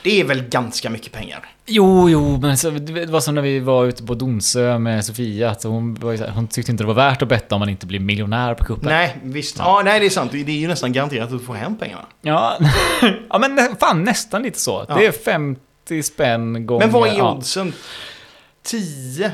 Det 0.03 0.19
är 0.19 0.23
väl 0.23 0.41
ganska 0.43 0.89
mycket 0.89 1.11
pengar? 1.11 1.45
Jo, 1.71 2.09
jo, 2.09 2.37
men 2.41 2.57
så, 2.57 2.69
det 2.69 3.05
var 3.05 3.19
som 3.19 3.35
när 3.35 3.41
vi 3.41 3.59
var 3.59 3.85
ute 3.85 4.03
på 4.03 4.13
Donsö 4.13 4.79
med 4.79 5.05
Sofia. 5.05 5.49
Att 5.49 5.63
hon, 5.63 5.95
var 5.95 6.31
hon 6.31 6.47
tyckte 6.47 6.71
inte 6.71 6.83
det 6.83 6.87
var 6.87 6.93
värt 6.93 7.21
att 7.21 7.29
betta 7.29 7.55
om 7.55 7.59
man 7.59 7.69
inte 7.69 7.85
blir 7.85 7.99
miljonär 7.99 8.53
på 8.53 8.63
kuppen. 8.63 8.89
Nej, 8.89 9.17
visst. 9.23 9.55
Ja. 9.59 9.81
nej, 9.85 9.99
det 9.99 10.05
är 10.05 10.09
sant. 10.09 10.31
Det 10.31 10.39
är 10.39 10.49
ju 10.49 10.67
nästan 10.67 10.93
garanterat 10.93 11.25
att 11.25 11.39
du 11.39 11.45
får 11.45 11.53
hem 11.53 11.77
pengarna. 11.77 12.05
Ja, 12.21 12.57
ja 13.29 13.39
men 13.39 13.75
fan 13.79 14.03
nästan 14.03 14.43
lite 14.43 14.59
så. 14.59 14.85
Ja. 14.87 14.95
Det 14.95 15.05
är 15.05 15.11
50 15.11 16.03
spänn 16.03 16.65
gånger... 16.65 16.85
Men 16.85 16.93
vad 16.93 17.09
är 17.09 17.17
ja. 17.17 17.33
oddsen? 17.33 17.73
10? 18.63 19.31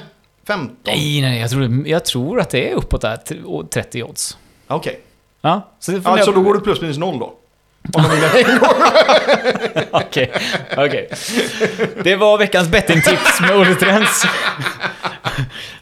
15? 0.47 0.75
Nej, 0.85 1.21
nej, 1.21 1.39
jag 1.39 1.49
tror, 1.49 1.87
jag 1.87 2.05
tror 2.05 2.39
att 2.39 2.49
det 2.49 2.71
är 2.71 2.75
uppåt 2.75 3.01
där. 3.01 3.17
t- 3.17 3.41
och 3.45 3.69
30 3.69 4.03
odds. 4.03 4.37
Okej. 4.67 4.99
Ja, 5.41 5.71
så 5.79 6.01
Alltså 6.03 6.31
då 6.31 6.41
går 6.41 6.53
det 6.53 6.59
plus 6.59 6.81
minus 6.81 6.97
noll 6.97 7.19
då? 7.19 7.33
Om 7.93 8.03
de 8.03 8.09
vinner 8.11 8.53
en 8.53 8.59
gång. 8.59 8.69
Okej, 9.91 10.31
okej. 10.77 11.09
Det 12.03 12.15
var 12.15 12.37
veckans 12.37 12.69
bettingtips 12.69 13.41
med 13.41 13.55
Olle 13.55 13.75
Trends. 13.75 14.25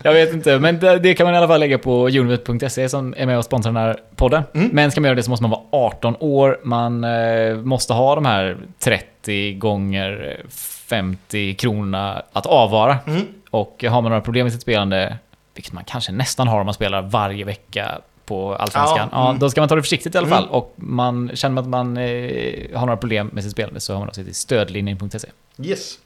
Jag 0.03 0.13
vet 0.13 0.33
inte, 0.33 0.59
men 0.59 0.79
det, 0.79 0.99
det 0.99 1.13
kan 1.13 1.25
man 1.25 1.33
i 1.33 1.37
alla 1.37 1.47
fall 1.47 1.59
lägga 1.59 1.77
på 1.77 2.07
unibet.se 2.07 2.89
som 2.89 3.13
är 3.17 3.25
med 3.25 3.37
och 3.37 3.45
sponsrar 3.45 3.73
den 3.73 3.83
här 3.83 3.97
podden. 4.15 4.43
Mm. 4.53 4.69
Men 4.73 4.91
ska 4.91 5.01
man 5.01 5.07
göra 5.07 5.15
det 5.15 5.23
så 5.23 5.29
måste 5.29 5.43
man 5.43 5.51
vara 5.51 5.61
18 5.71 6.15
år. 6.19 6.59
Man 6.63 7.03
eh, 7.03 7.55
måste 7.55 7.93
ha 7.93 8.15
de 8.15 8.25
här 8.25 8.57
30 8.79 9.53
gånger 9.53 10.41
50 10.49 11.53
kronorna 11.53 12.23
att 12.33 12.45
avvara. 12.45 12.97
Mm. 13.07 13.21
Och 13.49 13.83
har 13.89 14.01
man 14.01 14.11
några 14.11 14.21
problem 14.21 14.45
med 14.45 14.53
sitt 14.53 14.61
spelande, 14.61 15.17
vilket 15.55 15.73
man 15.73 15.83
kanske 15.83 16.11
nästan 16.11 16.47
har 16.47 16.59
om 16.59 16.65
man 16.65 16.73
spelar 16.73 17.01
varje 17.01 17.45
vecka 17.45 17.91
på 18.33 18.55
Allsvenskan, 18.55 18.97
Ja, 18.97 19.09
ja, 19.11 19.29
mm. 19.29 19.39
då 19.39 19.49
ska 19.49 19.61
man 19.61 19.69
ta 19.69 19.75
det 19.75 19.81
försiktigt 19.81 20.15
i 20.15 20.17
alla 20.17 20.27
fall. 20.27 20.43
Mm. 20.43 20.55
Och 20.55 20.73
man, 20.75 21.31
känner 21.33 21.53
man 21.53 21.63
att 21.63 21.69
man 21.69 21.97
eh, 21.97 22.79
har 22.79 22.85
några 22.85 22.97
problem 22.97 23.29
med 23.33 23.43
sitt 23.43 23.51
spelande 23.51 23.79
så 23.79 23.93
har 23.93 23.99
man 23.99 24.07
också 24.07 24.23
till 24.23 24.35
stödlinjen.se. 24.35 25.27
Yes. 25.63 25.99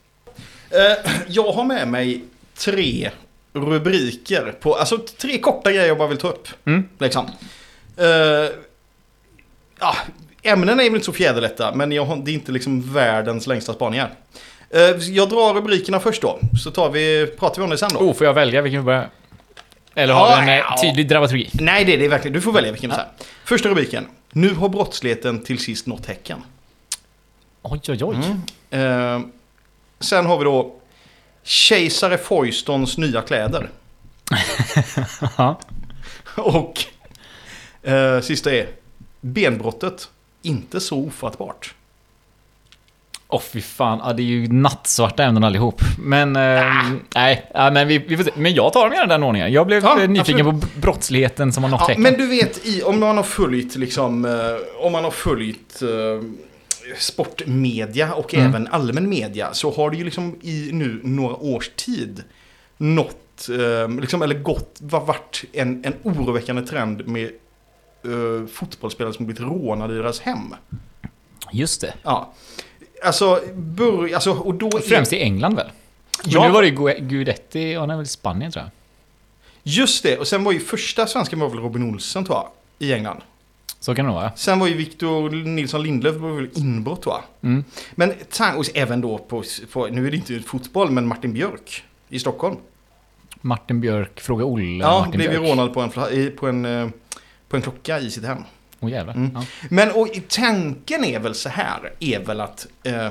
Eh, 0.70 1.12
jag 1.28 1.52
har 1.52 1.64
med 1.64 1.88
mig 1.88 2.24
tre 2.56 3.10
rubriker 3.52 4.54
på, 4.60 4.74
alltså 4.74 4.98
tre 4.98 5.38
korta 5.38 5.72
grejer 5.72 5.86
jag 5.86 5.98
bara 5.98 6.08
vill 6.08 6.18
ta 6.18 6.28
upp. 6.28 6.48
Mm. 6.64 6.88
Liksom. 6.98 7.26
Eh, 7.96 8.06
ja, 9.80 9.96
ämnena 10.42 10.82
är 10.82 10.86
väl 10.86 10.94
inte 10.94 11.06
så 11.06 11.12
fjäderlätta, 11.12 11.74
men 11.74 11.98
har, 11.98 12.16
det 12.16 12.30
är 12.30 12.34
inte 12.34 12.52
liksom 12.52 12.92
världens 12.92 13.46
längsta 13.46 13.74
spaningar. 13.74 14.10
Eh, 14.70 14.80
jag 14.96 15.28
drar 15.28 15.54
rubrikerna 15.54 16.00
först 16.00 16.22
då, 16.22 16.38
så 16.64 16.70
tar 16.70 16.90
vi, 16.90 17.26
pratar 17.38 17.56
vi 17.56 17.62
om 17.64 17.70
det 17.70 17.78
sen 17.78 17.90
då. 17.92 17.98
Oh, 17.98 18.14
får 18.14 18.26
jag 18.26 18.34
välja 18.34 18.62
vilken 18.62 18.80
vi 18.80 18.84
börjar? 18.84 19.10
Eller 19.98 20.14
har 20.14 20.28
Ja, 20.30 20.36
vi 20.36 20.42
en 20.42 20.48
eh, 20.48 20.54
ja. 20.56 20.76
tydlig 20.82 21.08
dramaturgi? 21.08 21.50
Nej, 21.52 21.84
det 21.84 21.94
är 21.94 21.98
det 21.98 22.08
verkligen. 22.08 22.32
Du 22.32 22.40
får 22.40 22.52
välja 22.52 22.72
vilken. 22.72 22.90
Så 22.90 22.96
här. 22.96 23.08
Första 23.44 23.68
rubriken. 23.68 24.06
Nu 24.32 24.54
har 24.54 24.68
brottsligheten 24.68 25.44
till 25.44 25.58
sist 25.58 25.86
nått 25.86 26.06
Häcken. 26.06 26.42
Oj, 27.62 27.80
oj, 27.88 28.04
oj. 28.04 28.16
Eh, 28.78 29.20
sen 30.00 30.26
har 30.26 30.38
vi 30.38 30.44
då 30.44 30.74
Kejsare 31.42 32.18
Foystons 32.18 32.98
nya 32.98 33.22
kläder. 33.22 33.70
Ja. 35.36 35.60
Och 36.36 36.84
Eh, 37.82 38.20
sista 38.20 38.52
är 38.52 38.68
benbrottet. 39.20 40.08
Inte 40.42 40.80
så 40.80 40.98
ofattbart. 40.98 41.74
Åh 43.30 43.40
fy 43.40 43.60
fan, 43.60 44.00
ja, 44.04 44.12
det 44.12 44.22
är 44.22 44.24
ju 44.24 44.48
nattsvarta 44.48 45.24
ämnen 45.24 45.44
allihop. 45.44 45.80
Men, 45.98 46.36
eh, 46.36 46.62
nej, 47.14 47.50
ja, 47.54 47.70
men 47.70 47.88
vi, 47.88 47.98
vi 47.98 48.16
får 48.16 48.24
se. 48.24 48.30
Men 48.36 48.54
jag 48.54 48.72
tar 48.72 48.84
dem 48.84 48.92
gärna 48.92 49.06
den 49.14 49.22
ordningen. 49.22 49.52
Jag 49.52 49.66
blev 49.66 49.82
Ja, 49.84 50.00
eh, 50.02 50.08
nyfiken 50.08 50.44
på 50.60 50.66
brottsligheten 50.80 51.52
som 51.52 51.62
har 51.64 51.70
nått 51.70 51.86
tecken. 51.86 52.02
men 52.02 52.14
du 52.14 52.26
vet, 52.26 52.66
i, 52.66 52.82
om 52.82 53.00
man 53.00 53.16
har 53.16 53.24
följt 53.24 53.76
liksom, 53.76 54.24
eh, 54.24 54.32
om 54.86 54.92
man 54.92 55.04
har 55.04 55.10
följt 55.10 55.82
eh, 55.82 56.24
sportmedia 56.98 58.14
och 58.14 58.34
Mm. 58.34 58.46
även 58.46 58.66
allmän 58.66 59.08
media 59.08 59.48
så 59.52 59.74
har 59.74 59.90
det 59.90 59.96
ju 59.96 60.04
liksom 60.04 60.36
i 60.42 60.70
nu 60.72 61.00
några 61.04 61.34
års 61.36 61.68
tid 61.76 62.22
nått, 62.76 63.48
eh, 63.48 63.88
liksom, 64.00 64.22
eller 64.22 64.34
gått, 64.38 64.76
var- 64.80 65.04
varit 65.04 65.44
en, 65.52 65.84
en 65.84 65.94
oroväckande 66.02 66.62
trend 66.62 67.08
med 67.08 67.30
fotbollsspelare 68.52 69.12
som 69.14 69.26
blivit 69.26 69.42
rånade 69.42 69.94
i 69.94 69.96
deras 69.96 70.20
hem. 70.20 70.54
Just 71.52 71.80
det. 71.80 71.94
Ja. 72.02 72.32
Alltså, 73.04 73.40
bör, 73.54 74.14
alltså 74.14 74.30
och 74.32 74.54
då 74.54 74.70
Främst 74.70 75.12
i 75.12 75.20
England 75.22 75.54
väl? 75.56 75.70
Men 76.24 76.32
Ja. 76.32 76.46
nu 76.46 76.52
var 76.52 76.62
det 76.62 76.68
ju 76.68 76.74
Gu- 76.74 77.00
Guidetti, 77.08 77.74
han 77.74 77.90
är 77.90 77.96
väl 77.96 78.04
i 78.04 78.08
Spanien 78.08 78.52
tror 78.52 78.64
jag. 78.64 78.70
Just 79.62 80.02
det, 80.02 80.18
och 80.18 80.26
sen 80.26 80.44
var 80.44 80.52
ju 80.52 80.60
första 80.60 81.06
svensken 81.06 81.40
var 81.40 81.48
väl 81.48 81.58
Robin 81.58 81.90
Olsen 81.90 82.24
tror 82.24 82.36
jag, 82.38 82.48
i 82.88 82.92
England. 82.92 83.20
Så 83.80 83.94
kan 83.94 84.06
det 84.06 84.12
vara. 84.12 84.32
Sen 84.36 84.58
var 84.58 84.66
ju 84.66 84.74
Victor 84.74 85.30
Nilsson 85.30 85.82
Lindelöf 85.82 86.16
var 86.16 86.30
väl 86.30 86.48
inbrott 86.54 87.06
va? 87.06 87.24
Mm. 87.42 87.64
Men 87.94 88.12
och 88.56 88.64
även 88.74 89.00
då 89.00 89.18
på, 89.18 89.42
på, 89.72 89.86
nu 89.86 90.06
är 90.06 90.10
det 90.10 90.16
inte 90.16 90.40
fotboll, 90.40 90.90
men 90.90 91.06
Martin 91.06 91.32
Björk 91.32 91.84
i 92.08 92.18
Stockholm. 92.18 92.56
Martin 93.40 93.80
Björk, 93.80 94.20
fråga 94.20 94.44
Olle 94.44 94.84
ja, 94.84 94.98
Martin 94.98 95.18
blev 95.18 95.32
ju 95.32 95.38
rånad 95.38 95.74
på 95.74 95.80
en, 95.80 95.90
på, 96.36 96.46
en, 96.46 96.64
eh, 96.64 96.88
på 97.48 97.56
en 97.56 97.62
klocka 97.62 98.00
i 98.00 98.10
sitt 98.10 98.24
hem. 98.24 98.38
Åh 98.80 98.90
jävlar. 98.90 99.14
Mm. 99.14 99.30
Ja. 99.34 99.44
Men 99.70 99.90
och 99.92 100.08
tanken 100.28 101.04
är 101.04 101.18
väl 101.18 101.34
så 101.34 101.48
här, 101.48 101.92
är 102.00 102.18
väl 102.20 102.40
att 102.40 102.66
eh, 102.82 103.08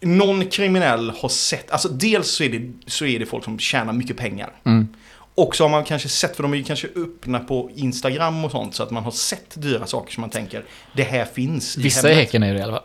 någon 0.00 0.46
kriminell 0.46 1.10
har 1.20 1.28
sett, 1.28 1.70
alltså 1.70 1.88
dels 1.88 2.30
så 2.30 2.44
är, 2.44 2.48
det, 2.48 2.72
så 2.86 3.04
är 3.06 3.18
det 3.18 3.26
folk 3.26 3.44
som 3.44 3.58
tjänar 3.58 3.92
mycket 3.92 4.16
pengar. 4.16 4.52
Mm. 4.64 4.88
Och 5.34 5.56
så 5.56 5.64
har 5.64 5.68
man 5.68 5.84
kanske 5.84 6.08
sett, 6.08 6.36
för 6.36 6.42
de 6.42 6.52
är 6.52 6.56
ju 6.56 6.64
kanske 6.64 6.88
öppna 6.96 7.38
på 7.38 7.70
Instagram 7.74 8.44
och 8.44 8.50
sånt, 8.50 8.74
så 8.74 8.82
att 8.82 8.90
man 8.90 9.04
har 9.04 9.10
sett 9.10 9.62
dyra 9.62 9.86
saker 9.86 10.12
som 10.12 10.20
man 10.20 10.30
tänker, 10.30 10.64
det 10.96 11.02
här 11.02 11.24
finns 11.24 11.78
i 11.78 11.82
Vissa 11.82 12.10
i. 12.10 12.14
Häcken 12.14 12.42
är 12.42 12.54
det 12.54 12.60
i 12.60 12.62
alla 12.62 12.72
fall. 12.72 12.82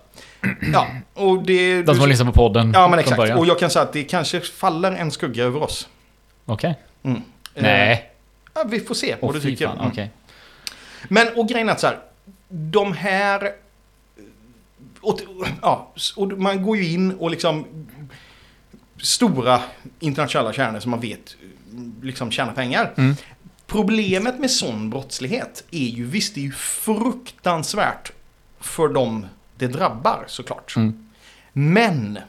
Ja, 0.74 0.88
och 1.14 1.44
det... 1.44 1.82
De 1.84 1.94
som 1.96 2.00
har 2.00 2.08
lyssnat 2.08 2.28
på 2.28 2.34
podden 2.34 2.72
Ja, 2.76 2.88
men 2.88 3.00
exakt. 3.00 3.18
början. 3.18 3.38
Och 3.38 3.46
jag 3.48 3.60
kan 3.60 3.70
säga 3.70 3.84
att 3.84 3.94
det 3.94 4.04
kanske 4.04 4.42
faller 4.42 4.92
en 4.92 5.12
skugga 5.12 5.44
över 5.44 5.64
oss. 5.64 5.88
Okej. 6.46 6.76
Mm. 7.04 7.18
Eh, 7.56 7.64
Nej. 7.64 8.12
Ja, 8.54 8.64
vi 8.70 8.80
får 8.80 8.96
se 8.96 9.16
vad 9.22 9.34
du 9.34 9.42
fy 9.42 9.50
tycker. 9.50 9.68
fan, 9.68 9.92
Mm. 9.98 10.08
Men, 11.08 11.28
och 11.36 11.48
grejen 11.48 11.70
är 11.70 11.74
att 11.74 11.80
så 11.80 11.88
här, 11.88 12.00
de 12.50 12.94
här... 12.94 13.52
Och, 15.00 15.20
ja, 15.62 15.94
och 16.16 16.28
man 16.28 16.64
går 16.64 16.78
ju 16.78 16.94
in 16.94 17.12
och 17.12 17.32
liksom... 17.32 17.66
Stora 19.02 19.62
internationella 20.00 20.54
kärnor 20.54 20.80
som 20.80 20.92
man 20.92 21.00
vet 21.00 21.36
liksom 22.02 22.32
tjänar 22.32 22.54
pengar. 22.54 22.94
Mm. 22.98 23.16
Problemet 23.68 24.40
med 24.40 24.52
sån 24.52 24.90
brottslighet 24.90 25.64
är 25.72 25.88
ju, 25.88 26.06
visst 26.06 26.36
det 26.36 26.42
är 26.42 26.44
ju 26.44 26.52
fruktansvärt 26.52 28.12
för 28.60 28.88
dem 28.88 29.26
det 29.56 29.68
drabbar 29.68 30.24
såklart. 30.28 30.76
Mm. 30.76 31.10
Men 31.54 32.20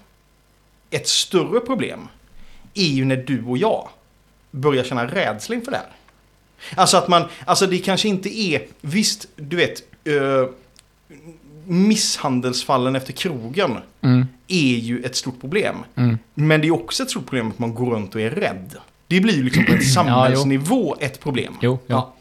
ett 0.90 1.08
större 1.08 1.60
problem 1.60 2.08
är 2.74 2.88
ju 2.88 3.04
när 3.04 3.16
du 3.16 3.44
och 3.44 3.58
jag 3.58 3.88
börjar 4.50 4.84
känna 4.84 5.06
rädsla 5.06 5.54
inför 5.54 5.70
det 5.70 5.76
här. 5.76 5.92
Alltså 6.74 6.96
att 6.96 7.08
man, 7.08 7.24
alltså 7.44 7.66
det 7.66 7.78
kanske 7.78 8.08
inte 8.08 8.40
är, 8.40 8.66
visst 8.80 9.28
du 9.36 9.56
vet, 9.56 9.82
eh, 10.04 10.48
misshandelsfallen 11.66 12.96
efter 12.96 13.12
krogen 13.12 13.78
Mm. 14.00 14.26
är 14.48 14.76
ju 14.76 15.02
ett 15.02 15.16
stort 15.16 15.40
problem. 15.40 15.76
Mm. 15.94 16.18
Men 16.34 16.60
det 16.60 16.66
är 16.66 16.72
också 16.72 17.02
ett 17.02 17.10
stort 17.10 17.24
problem 17.26 17.48
att 17.48 17.58
man 17.58 17.74
går 17.74 17.90
runt 17.90 18.14
och 18.14 18.20
är 18.20 18.30
rädd. 18.30 18.76
Det 19.06 19.20
blir 19.20 19.34
ju 19.36 19.44
liksom 19.44 19.64
på 19.64 19.72
en 19.72 19.82
samhällsnivå 19.94 20.96
ett 21.00 21.20
problem. 21.20 21.54
Jo, 21.60 21.78
jo. 21.86 21.94
Ja. 21.96 22.14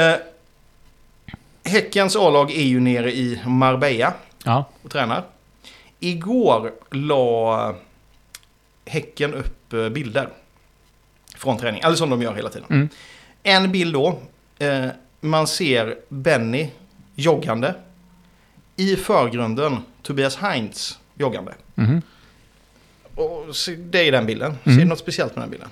Eh, 0.00 0.14
Häckens 1.64 2.16
A-lag 2.16 2.50
är 2.52 2.62
ju 2.64 2.80
nere 2.80 3.12
i 3.12 3.40
Marbella 3.46 4.12
Ja. 4.44 4.64
och 4.82 4.90
tränar. 4.90 5.24
Igår 6.00 6.72
la 6.90 7.74
Häcken 8.86 9.34
upp 9.34 9.72
eh, 9.72 9.88
bilder 9.88 10.28
från 11.36 11.58
träning, 11.58 11.80
eller 11.84 11.96
som 11.96 12.10
de 12.10 12.22
gör 12.22 12.34
hela 12.34 12.48
tiden. 12.48 12.66
Mm. 12.70 12.88
En 13.46 13.72
bild 13.72 13.94
då, 13.94 14.18
eh, 14.58 14.86
man 15.20 15.46
ser 15.46 15.96
Benny 16.08 16.70
joggande. 17.14 17.74
I 18.76 18.96
förgrunden 18.96 19.76
Tobias 20.02 20.36
Heinz 20.36 20.98
joggande. 21.14 21.54
Mhm. 21.74 22.02
Och 23.14 23.46
det 23.78 24.08
är 24.08 24.12
den 24.12 24.26
bilden. 24.26 24.50
Mm. 24.64 24.76
Ser 24.78 24.82
du 24.84 24.88
något 24.88 24.98
speciellt 24.98 25.36
med 25.36 25.42
den 25.42 25.50
bilden? 25.50 25.68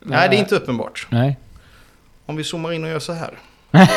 Nej, 0.00 0.28
det 0.28 0.36
är 0.36 0.38
inte 0.38 0.56
uppenbart. 0.56 1.06
Nej. 1.10 1.36
Om 2.26 2.36
vi 2.36 2.44
zoomar 2.44 2.72
in 2.72 2.84
och 2.84 2.90
gör 2.90 2.98
så 2.98 3.12
här. 3.12 3.38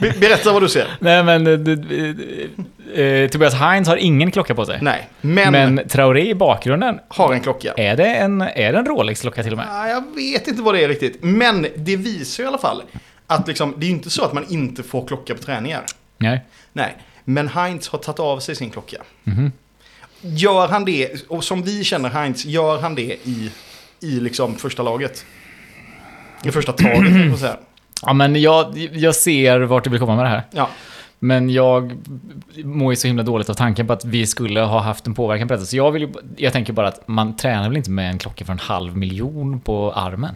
Be- 0.00 0.14
Berätta 0.20 0.52
vad 0.52 0.62
du 0.62 0.68
ser. 0.68 0.86
Nej 1.00 1.22
men... 1.24 1.46
eh, 1.46 1.52
eh, 2.94 3.06
eh, 3.06 3.28
Tobias 3.28 3.54
Heinz 3.54 3.88
har 3.88 3.96
ingen 3.96 4.30
klocka 4.30 4.54
på 4.54 4.66
sig. 4.66 4.78
Nej, 4.82 5.08
men, 5.20 5.52
Men 5.74 5.88
Traoré 5.88 6.28
i 6.28 6.34
bakgrunden, 6.34 6.98
har 7.08 7.32
en 7.32 7.40
klocka. 7.40 7.72
är 7.76 7.96
det 7.96 8.06
en, 8.14 8.40
är 8.42 8.72
det 8.72 8.78
en 8.78 8.86
Rolex-klocka 8.86 9.42
till 9.42 9.52
och 9.52 9.58
med? 9.58 9.66
Ja, 9.70 9.88
jag 9.88 10.04
vet 10.16 10.48
inte 10.48 10.62
vad 10.62 10.74
det 10.74 10.84
är 10.84 10.88
riktigt. 10.88 11.18
Men 11.22 11.66
det 11.76 11.96
visar 11.96 12.44
i 12.44 12.46
alla 12.46 12.58
fall 12.58 12.82
att 13.26 13.48
liksom, 13.48 13.74
det 13.76 13.86
är 13.86 13.88
ju 13.88 13.94
inte 13.94 14.10
så 14.10 14.24
att 14.24 14.32
man 14.32 14.44
inte 14.48 14.82
får 14.82 15.06
klocka 15.06 15.34
på 15.34 15.42
träningar. 15.42 15.82
Nej. 16.18 16.44
Nej, 16.72 16.96
men 17.24 17.48
Heinz 17.48 17.88
har 17.88 17.98
tagit 17.98 18.20
av 18.20 18.38
sig 18.40 18.54
sin 18.56 18.70
klocka. 18.70 18.96
Mhm. 19.24 19.52
Gör 20.20 20.68
han 20.68 20.84
det, 20.84 21.08
och 21.28 21.44
som 21.44 21.62
vi 21.62 21.84
känner 21.84 22.08
Heinz, 22.08 22.44
gör 22.44 22.78
han 22.80 22.94
det 22.94 23.02
i, 23.24 23.50
i 24.00 24.20
liksom 24.20 24.56
första 24.56 24.82
laget? 24.82 25.24
I 26.44 26.50
första 26.50 26.72
taget, 26.72 27.12
man 27.28 27.38
säga. 27.38 27.56
Ja 28.02 28.12
men 28.12 28.36
jag, 28.40 28.78
jag 28.92 29.14
ser 29.14 29.60
vart 29.60 29.84
du 29.84 29.90
vill 29.90 30.00
komma 30.00 30.16
med 30.16 30.24
det 30.24 30.28
här. 30.28 30.42
Ja, 30.50 30.68
Men 31.18 31.50
jag 31.50 31.92
mår 32.64 32.92
ju 32.92 32.96
så 32.96 33.06
himla 33.06 33.22
dåligt 33.22 33.50
av 33.50 33.54
tanken 33.54 33.86
på 33.86 33.92
att 33.92 34.04
vi 34.04 34.26
skulle 34.26 34.60
ha 34.60 34.80
haft 34.80 35.06
en 35.06 35.14
påverkan 35.14 35.48
på 35.48 35.54
detta. 35.54 35.66
Så 35.66 35.76
jag, 35.76 35.90
vill 35.92 36.02
ju, 36.02 36.12
jag 36.36 36.52
tänker 36.52 36.72
bara 36.72 36.88
att 36.88 37.08
man 37.08 37.36
tränar 37.36 37.68
väl 37.68 37.76
inte 37.76 37.90
med 37.90 38.10
en 38.10 38.18
klocka 38.18 38.44
för 38.44 38.52
en 38.52 38.58
halv 38.58 38.96
miljon 38.96 39.60
på 39.60 39.92
armen? 39.92 40.34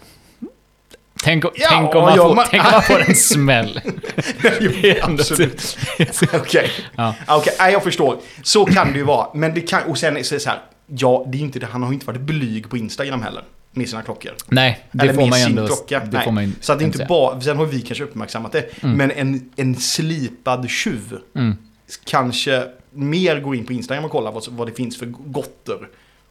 Tänk, 1.25 1.45
Ja, 1.45 1.51
tänk, 1.71 1.95
om, 1.95 2.03
man 2.03 2.17
ja, 2.17 2.29
får, 2.29 2.35
man- 2.35 2.45
tänk 2.51 2.65
om 2.65 2.71
man 2.73 2.83
får 2.83 3.01
en 3.09 3.15
smäll. 3.15 3.81
jo, 4.61 4.71
absolut. 5.03 5.79
Okej, 6.35 6.71
Ja. 6.97 7.15
Okej, 7.29 7.53
nej, 7.59 7.73
jag 7.73 7.83
förstår. 7.83 8.17
Så 8.43 8.65
kan 8.65 8.93
det 8.93 8.99
ju 8.99 9.05
vara. 9.05 9.27
Men 9.35 9.55
det 9.55 9.61
kan, 9.61 9.83
och 9.83 9.99
sen 9.99 10.17
är 10.17 10.21
det 10.31 10.41
så 10.41 10.49
här, 10.51 10.59
ja, 10.87 11.25
det 11.29 11.39
är 11.39 11.43
inte 11.43 11.59
det, 11.59 11.67
han 11.67 11.83
har 11.83 11.91
ju 11.91 11.95
inte 11.95 12.07
varit 12.07 12.21
blyg 12.21 12.71
på 12.71 12.77
Instagram 12.77 13.23
heller. 13.23 13.43
Med 13.77 13.89
sina 13.89 14.03
klockor. 14.03 14.33
Nej, 14.49 14.87
det 14.93 15.03
Eller 15.03 15.15
får 15.15 15.27
man 15.27 15.39
ju 15.39 15.45
ändå... 15.45 15.67
klocka. 15.67 16.01
Det 16.01 16.11
Nej. 16.13 16.25
får 16.25 16.31
man 16.33 16.45
ju 16.45 16.53
Så 16.61 16.73
att 16.73 16.79
det 16.79 16.85
inte 16.85 17.07
bara, 17.09 17.41
sen 17.41 17.57
har 17.57 17.67
vi 17.67 17.81
kanske 17.81 18.05
uppmärksammat 18.05 18.53
det. 18.53 18.83
Mm. 18.83 18.97
Men 18.97 19.11
en, 19.11 19.51
en 19.57 19.77
slipad 19.77 20.71
tjuv 20.71 21.19
Mm. 21.35 21.57
kanske 22.05 22.65
mer 22.91 23.41
går 23.41 23.57
in 23.57 23.67
på 23.67 23.73
Instagram 23.73 24.05
och 24.05 24.11
kollar 24.11 24.33
vad, 24.33 24.45
vad 24.49 24.69
det 24.69 24.73
finns 24.73 24.99
för 24.99 25.07
gotter 25.07 25.79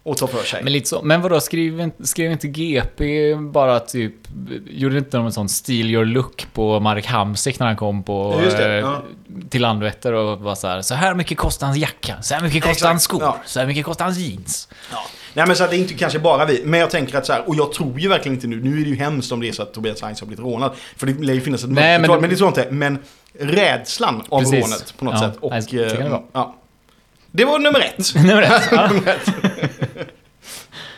och 0.03 0.17
tar 0.17 0.27
för 0.27 0.43
sig. 0.43 0.63
Men 0.63 0.73
lite 0.73 0.89
så. 0.89 1.01
Men 1.01 1.21
vadå, 1.21 1.39
skrev 1.39 1.91
skrev 2.03 2.31
inte 2.31 2.47
GP 2.47 3.36
bara 3.36 3.79
typ... 3.79 4.13
Gjorde 4.67 4.97
inte 4.97 5.17
en 5.17 5.31
sån 5.31 5.49
Steal 5.49 5.89
your 5.91 6.05
look 6.05 6.47
på 6.53 6.79
Marek 6.79 7.05
Hamsik 7.05 7.60
när 7.60 7.67
han 7.67 7.75
kom 7.75 8.03
på... 8.03 8.41
Just 8.43 8.58
det, 8.58 8.65
eh, 8.65 8.71
ja. 8.79 9.03
Till 9.49 9.62
Landvetter 9.62 10.13
och 10.13 10.39
var 10.39 10.55
så 10.55 10.67
här. 10.67 10.81
Så 10.81 10.95
här 10.95 11.13
mycket 11.15 11.38
kostar 11.38 11.67
hans 11.67 11.77
jacka. 11.79 12.21
Så 12.21 12.34
här 12.36 12.41
mycket 12.41 12.63
kostar 12.63 12.88
hans 12.88 13.03
skor. 13.03 13.21
ja. 13.21 13.38
Så 13.45 13.60
här 13.60 13.67
mycket 13.67 13.86
kostar 13.86 14.05
hans 14.05 14.17
jeans. 14.17 14.69
Ja. 14.91 14.97
Nej 15.36 15.48
men 15.48 15.56
så 15.56 15.63
att 15.63 15.69
det 15.69 15.76
är 15.76 15.80
inte 15.80 15.93
kanske 15.93 16.19
bara 16.19 16.45
vi. 16.45 16.62
Men 16.65 16.80
jag 16.80 16.89
tänker 16.89 17.17
att 17.17 17.26
så 17.26 17.34
här, 17.34 17.50
och 17.50 17.56
jag 17.56 17.74
tror 17.74 18.00
ju 18.00 18.08
verkligen 18.08 18.36
inte 18.36 18.48
nu, 18.48 18.56
nu 18.63 18.82
är 18.82 18.84
det 18.84 18.89
ju 18.89 18.95
hemskt 18.95 19.32
om 19.32 19.39
det 19.39 19.48
är 19.48 19.52
så 19.52 19.62
att 19.63 19.74
Tobias 19.74 20.02
Heinz 20.02 20.19
har 20.19 20.28
blivit 20.28 20.45
rånad. 20.45 20.71
För 20.98 21.08
det 21.08 21.24
lär 21.26 21.34
ju 21.34 21.41
finnas 21.41 21.63
ett 21.63 21.69
Nej, 21.69 22.00
men 22.00 22.02
mörkertal, 22.02 22.15
det- 22.17 22.21
men 22.21 22.30
det 22.30 22.36
tror 22.36 22.52
jag 22.56 22.65
inte. 22.65 22.71
Men 23.39 23.56
rädslan 23.56 24.24
av 24.30 24.39
Precis. 24.39 24.54
rånet 24.65 24.93
på 24.98 25.06
något 25.06 25.13
Ja, 25.13 25.19
sätt. 25.19 25.38
Och, 25.41 25.52
nej, 25.52 25.62
så 25.62 25.69
kan 25.69 25.78
det 25.80 25.95
eh, 26.02 26.10
vara. 26.10 26.21
ja. 26.32 26.56
Det 27.32 27.45
var 27.45 27.60
nummer 27.60 27.80
ett. 27.80 28.15
Nummer 28.26 28.41
ett. 28.41 28.71
Nummer 28.71 29.08
ett. 29.08 29.30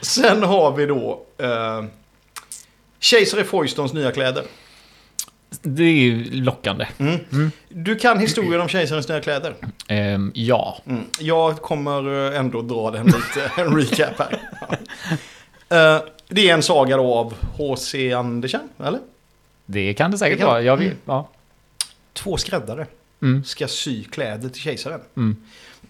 Sen 0.01 0.43
har 0.43 0.71
vi 0.71 0.85
då 0.85 1.21
eh, 1.37 1.83
Kejsare 2.99 3.43
Foystons 3.43 3.93
nya 3.93 4.11
kläder. 4.11 4.43
Det 5.61 5.83
är 5.83 5.91
ju 5.93 6.31
lockande. 6.41 6.87
Mm. 6.97 7.51
Du 7.69 7.95
kan 7.95 8.19
historien 8.19 8.61
om 8.61 8.67
Kejsarens 8.67 9.07
nya 9.09 9.21
kläder. 9.21 9.55
Ehm, 9.87 10.31
ja. 10.35 10.81
Mm. 10.87 11.03
Jag 11.19 11.61
kommer 11.61 12.31
eh, 12.33 12.39
ändå 12.39 12.61
dra 12.61 12.91
den 12.91 13.05
lite, 13.05 13.51
en 13.61 13.75
recap 13.77 14.19
här. 14.19 14.41
Ja. 14.69 14.77
Eh, 15.95 16.01
det 16.27 16.49
är 16.49 16.53
en 16.53 16.63
saga 16.63 16.97
då 16.97 17.13
av 17.15 17.33
H.C. 17.57 18.13
Andersen, 18.13 18.61
eller? 18.79 18.99
Det 19.65 19.93
kan 19.93 20.11
det 20.11 20.17
säkert 20.17 20.37
Det 20.37 20.41
kan- 20.41 20.47
vara. 20.51 20.61
Jag 20.61 20.77
vet, 20.77 20.85
Mm. 20.87 20.97
ja. 21.05 21.29
Två 22.13 22.37
skräddare 22.37 22.85
Mm. 23.21 23.43
ska 23.43 23.67
sy 23.67 24.03
kläder 24.03 24.49
till 24.49 24.61
kejsaren. 24.61 25.01
Mm. 25.17 25.35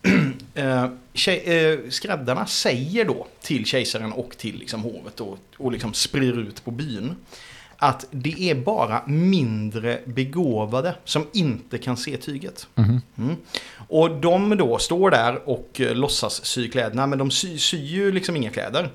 Eh, 0.53 0.89
tjej, 1.13 1.43
eh, 1.45 1.79
skräddarna 1.89 2.45
säger 2.45 3.05
då 3.05 3.27
till 3.41 3.65
kejsaren 3.65 4.11
och 4.13 4.37
till 4.37 4.59
liksom 4.59 4.81
hovet 4.81 5.19
och, 5.21 5.37
och 5.57 5.71
liksom 5.71 5.93
sprider 5.93 6.39
ut 6.39 6.65
på 6.65 6.71
byn 6.71 7.15
att 7.77 8.05
det 8.11 8.49
är 8.49 8.55
bara 8.55 9.01
mindre 9.07 9.99
begåvade 10.05 10.95
som 11.03 11.27
inte 11.33 11.77
kan 11.77 11.97
se 11.97 12.17
tyget. 12.17 12.67
Mhm. 12.75 13.01
Mm. 13.17 13.35
Och 13.87 14.11
de 14.11 14.57
då 14.57 14.77
står 14.77 15.11
där 15.11 15.49
och 15.49 15.81
eh, 15.81 15.95
låtsas 15.95 16.45
sy 16.45 16.69
kläderna, 16.69 17.07
men 17.07 17.19
de 17.19 17.31
sy, 17.31 17.57
syr 17.57 17.77
ju 17.77 18.11
liksom 18.11 18.35
inga 18.35 18.49
kläder. 18.49 18.89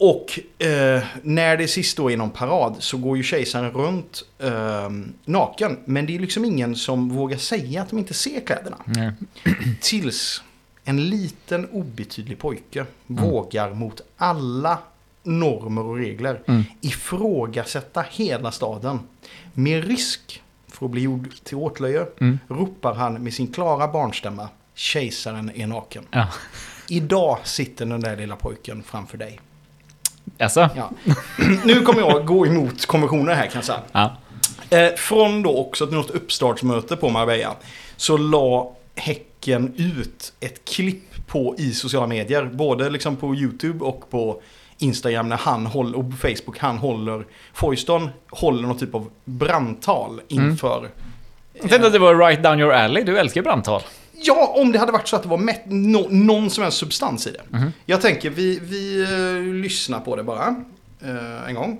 Och 0.00 0.40
eh, 0.66 1.02
när 1.22 1.56
det 1.56 1.68
sist 1.68 1.96
då 1.96 2.10
är 2.10 2.16
någon 2.16 2.30
parad 2.30 2.76
så 2.78 2.96
går 2.96 3.16
ju 3.16 3.22
kejsaren 3.22 3.70
runt 3.70 4.24
eh, 4.38 4.90
naken. 5.24 5.78
Men 5.84 6.06
det 6.06 6.14
är 6.14 6.18
liksom 6.18 6.44
ingen 6.44 6.76
som 6.76 7.08
vågar 7.08 7.36
säga 7.36 7.82
att 7.82 7.90
de 7.90 7.98
inte 7.98 8.14
ser 8.14 8.40
kläderna. 8.40 8.76
Nej. 8.84 9.12
Tills 9.80 10.42
en 10.84 11.10
liten 11.10 11.68
obetydlig 11.72 12.38
pojke 12.38 12.86
vågar 13.06 13.74
mot 13.74 14.00
alla 14.16 14.78
normer 15.28 15.82
och 15.84 15.96
regler 15.96 16.40
Mm. 16.46 16.64
ifrågasätta 16.80 18.04
hela 18.10 18.52
staden. 18.52 19.00
Med 19.54 19.84
risk 19.88 20.42
för 20.68 20.86
att 20.86 20.92
bli 20.92 21.00
gjord 21.02 21.28
till 21.44 21.56
åtlöje 21.56 22.06
Mm. 22.20 22.38
ropar 22.48 22.94
han 22.94 23.14
med 23.14 23.34
sin 23.34 23.46
klara 23.52 23.88
barnstämma 23.88 24.48
Kejsaren 24.74 25.50
är 25.54 25.66
naken. 25.66 26.04
Ja. 26.10 26.26
Idag 26.88 27.38
sitter 27.44 27.86
den 27.86 28.00
där 28.00 28.16
lilla 28.16 28.36
pojken 28.36 28.82
framför 28.82 29.18
dig. 29.18 29.40
Alltså? 30.38 30.68
Ja. 30.76 30.90
nu 31.64 31.80
kommer 31.80 32.00
jag 32.00 32.26
gå 32.26 32.46
emot 32.46 32.86
konventioner 32.86 33.34
här 33.34 33.46
kan 33.46 33.52
jag 33.54 33.64
säga. 33.64 33.80
Ja. 33.92 34.16
Eh, 34.70 34.94
från 34.96 35.42
då 35.42 35.56
också 35.56 35.84
något 35.86 36.10
uppstartsmöte 36.10 36.96
på 36.96 37.08
Marbella 37.08 37.56
så 37.96 38.16
la 38.16 38.72
Häcken 38.94 39.74
ut 39.76 40.32
ett 40.40 40.64
klipp 40.64 41.26
på 41.26 41.54
i 41.58 41.72
sociala 41.72 42.06
medier. 42.06 42.44
Både 42.44 42.90
liksom 42.90 43.16
på 43.16 43.34
YouTube 43.34 43.84
och 43.84 44.10
på 44.10 44.42
Instagram 44.78 45.28
när 45.28 45.36
han 45.36 45.66
håller, 45.66 45.98
och 45.98 46.04
Facebook. 46.18 46.58
Han 46.58 46.78
håller, 46.78 47.26
Foyston 47.52 48.08
håller 48.30 48.62
någon 48.62 48.78
typ 48.78 48.94
av 48.94 49.10
brandtal 49.24 50.20
inför... 50.28 50.90
Jag 51.52 51.70
tänkte 51.70 51.86
att 51.86 51.92
det 51.92 51.98
var 51.98 52.14
right 52.28 52.42
down 52.42 52.60
your 52.60 52.72
alley. 52.72 53.04
Du 53.04 53.18
älskar 53.18 53.42
brandtal. 53.42 53.82
Ja, 54.12 54.54
om 54.56 54.72
det 54.72 54.78
hade 54.78 54.92
varit 54.92 55.08
så 55.08 55.16
att 55.16 55.22
det 55.22 55.28
var 55.28 55.38
mätt, 55.38 55.62
no, 55.66 56.06
någon 56.10 56.50
som 56.50 56.62
helst 56.62 56.78
substans 56.78 57.26
i 57.26 57.30
det. 57.30 57.72
Jag 57.86 58.00
tänker 58.00 58.30
vi, 58.30 58.58
vi 58.62 59.02
eh, 59.02 59.54
lyssnar 59.62 60.00
på 60.00 60.16
det 60.16 60.22
bara. 60.22 60.54
eh, 61.02 61.48
en 61.48 61.54
gång. 61.54 61.78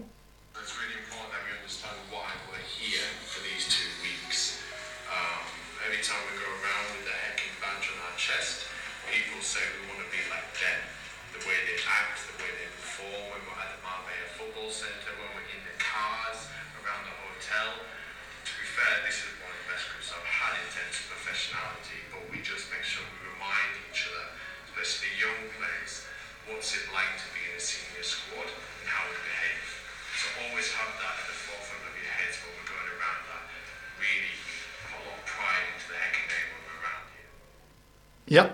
Ja. 38.28 38.44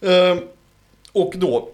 Eh, 0.00 0.36
och 1.12 1.32
då, 1.36 1.70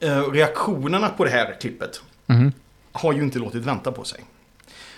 eh, 0.00 0.30
reaktionerna 0.30 1.08
på 1.08 1.24
det 1.24 1.30
här 1.30 1.56
klippet 1.60 2.00
Mhm. 2.26 2.52
har 2.92 3.12
ju 3.12 3.22
inte 3.22 3.38
låtit 3.38 3.64
vänta 3.64 3.92
på 3.92 4.04
sig. 4.04 4.20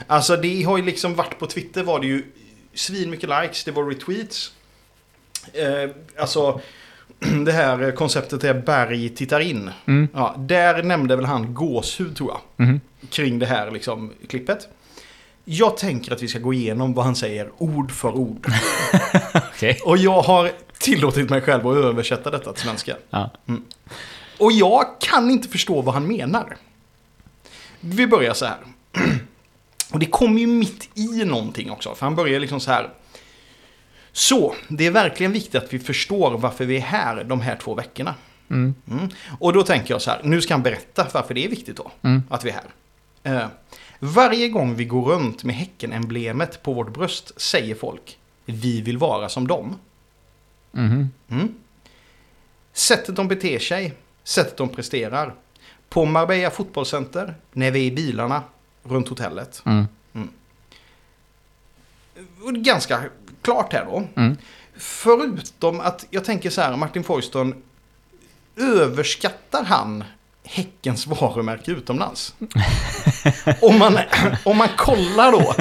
Alltså 0.07 0.37
det 0.37 0.63
har 0.63 0.79
ju 0.79 0.85
liksom 0.85 1.15
varit 1.15 1.39
på 1.39 1.47
Twitter 1.47 1.83
var 1.83 2.01
det 2.01 2.07
ju 2.07 2.25
svin 2.75 3.11
mycket 3.11 3.29
likes, 3.43 3.65
det 3.65 3.71
var 3.71 3.85
retweets. 3.85 4.53
Eh, 5.53 5.91
alltså 6.19 6.61
det 7.47 7.53
här 7.53 7.93
konceptet 7.93 8.45
är 8.45 8.55
Berg 8.55 9.09
tittar 9.09 9.41
in. 9.41 9.71
Mm. 9.87 10.09
Ja, 10.15 10.35
där 10.39 10.83
nämnde 10.83 11.17
väl 11.17 11.25
han 11.25 11.55
gåshud 11.55 12.17
tror 12.17 12.31
jag. 12.31 12.67
Mhm. 12.67 12.81
Kring 13.11 13.39
det 13.39 13.47
här 13.47 13.71
liksom 13.71 14.13
klippet. 14.29 14.69
Jag 15.45 15.77
tänker 15.77 16.13
att 16.13 16.23
vi 16.23 16.29
ska 16.29 16.39
gå 16.39 16.53
igenom 16.55 16.95
vad 16.95 17.05
han 17.05 17.17
säger 17.17 17.51
ord 17.59 17.93
för 17.93 18.13
ord. 18.17 18.47
Okej. 19.35 19.79
Och 19.85 19.99
jag 19.99 20.23
har 20.23 20.51
tillåtit 20.81 21.31
mig 21.31 21.41
själv 21.41 21.67
att 21.67 21.77
översätta 21.77 22.31
detta 22.31 22.53
till 22.53 22.63
svenska. 22.63 22.97
Ja. 23.11 23.31
Och 24.39 24.53
jag 24.53 25.01
kan 25.01 25.31
inte 25.31 25.49
förstå 25.49 25.83
vad 25.83 25.95
han 25.95 26.07
menar. 26.07 26.57
Vi 27.81 28.07
börjar 28.07 28.35
så 28.35 28.45
här. 28.45 28.59
Och 29.93 29.99
det 29.99 30.07
kommer 30.07 30.41
ju 30.41 30.47
mitt 30.47 30.89
i 30.95 31.25
någonting 31.25 31.71
också. 31.71 31.95
För 31.95 32.07
han 32.07 32.15
börjar 32.15 32.41
liksom 32.41 32.61
så 32.61 32.71
här. 32.71 32.91
Så, 34.13 34.55
det 34.69 34.87
är 34.87 34.91
verkligen 34.91 35.33
viktigt 35.33 35.55
att 35.55 35.73
vi 35.73 35.79
förstår 35.79 36.39
varför 36.39 36.65
vi 36.65 36.77
är 36.77 36.81
här 36.81 37.25
de 37.25 37.41
här 37.41 37.57
två 37.57 37.75
veckorna. 37.75 38.15
Mm. 38.51 38.75
Mm. 38.91 39.09
Och 39.39 39.53
då 39.53 39.63
tänker 39.63 39.95
jag 39.95 40.03
så 40.03 40.11
här, 40.11 40.21
nu 40.25 40.41
ska 40.41 40.55
han 40.55 40.63
berätta 40.63 41.07
varför 41.13 41.35
det 41.35 41.45
är 41.45 41.49
viktigt 41.49 41.77
då. 41.77 41.91
Mm. 42.03 42.23
Att 42.31 42.45
vi 42.45 42.51
är 42.51 42.55
här. 42.55 43.43
Eh, 43.43 43.49
varje 43.99 44.49
gång 44.49 44.75
vi 44.75 44.85
går 44.85 45.03
runt 45.03 45.45
med 45.45 45.55
Häcken-emblemet 45.55 46.63
på 46.63 46.73
vårt 46.73 46.95
bröst 46.95 47.41
säger 47.41 47.75
folk 47.75 48.19
vi 48.45 48.81
vill 48.81 48.99
vara 48.99 49.29
som 49.29 49.47
dem. 49.47 49.77
Mhm. 50.73 51.11
Mm. 51.29 51.55
Sättet 52.73 53.17
de 53.17 53.29
beter 53.29 53.59
sig, 53.59 53.95
sättet 54.25 54.57
de 54.57 54.69
presterar. 54.69 55.35
På 55.89 56.05
Marbella 56.05 56.51
fotbollscenter, 56.51 57.35
när 57.53 57.71
vi 57.71 57.81
är 57.81 57.85
i 57.85 57.91
bilarna 57.91 58.43
runt 58.83 59.09
hotellet. 59.09 59.63
Mm. 59.65 59.87
Är 62.47 62.53
Ganska 62.53 63.05
klart 63.43 63.73
här 63.73 63.85
då. 63.85 64.03
Mm. 64.15 64.37
Förutom 64.77 65.81
att 65.81 66.07
jag 66.11 66.25
tänker 66.25 66.51
så 66.51 66.61
här, 66.61 66.77
Martin 66.77 67.05
Foyston, 67.05 67.55
överskattar 68.57 69.65
han 69.65 70.05
Häckens 70.45 71.07
varumärke 71.07 71.71
utomlands? 71.71 72.35
om, 73.63 73.79
man, 73.79 73.99
om 74.45 74.57
man 74.57 74.69
kollar 74.77 75.33
då 75.33 75.55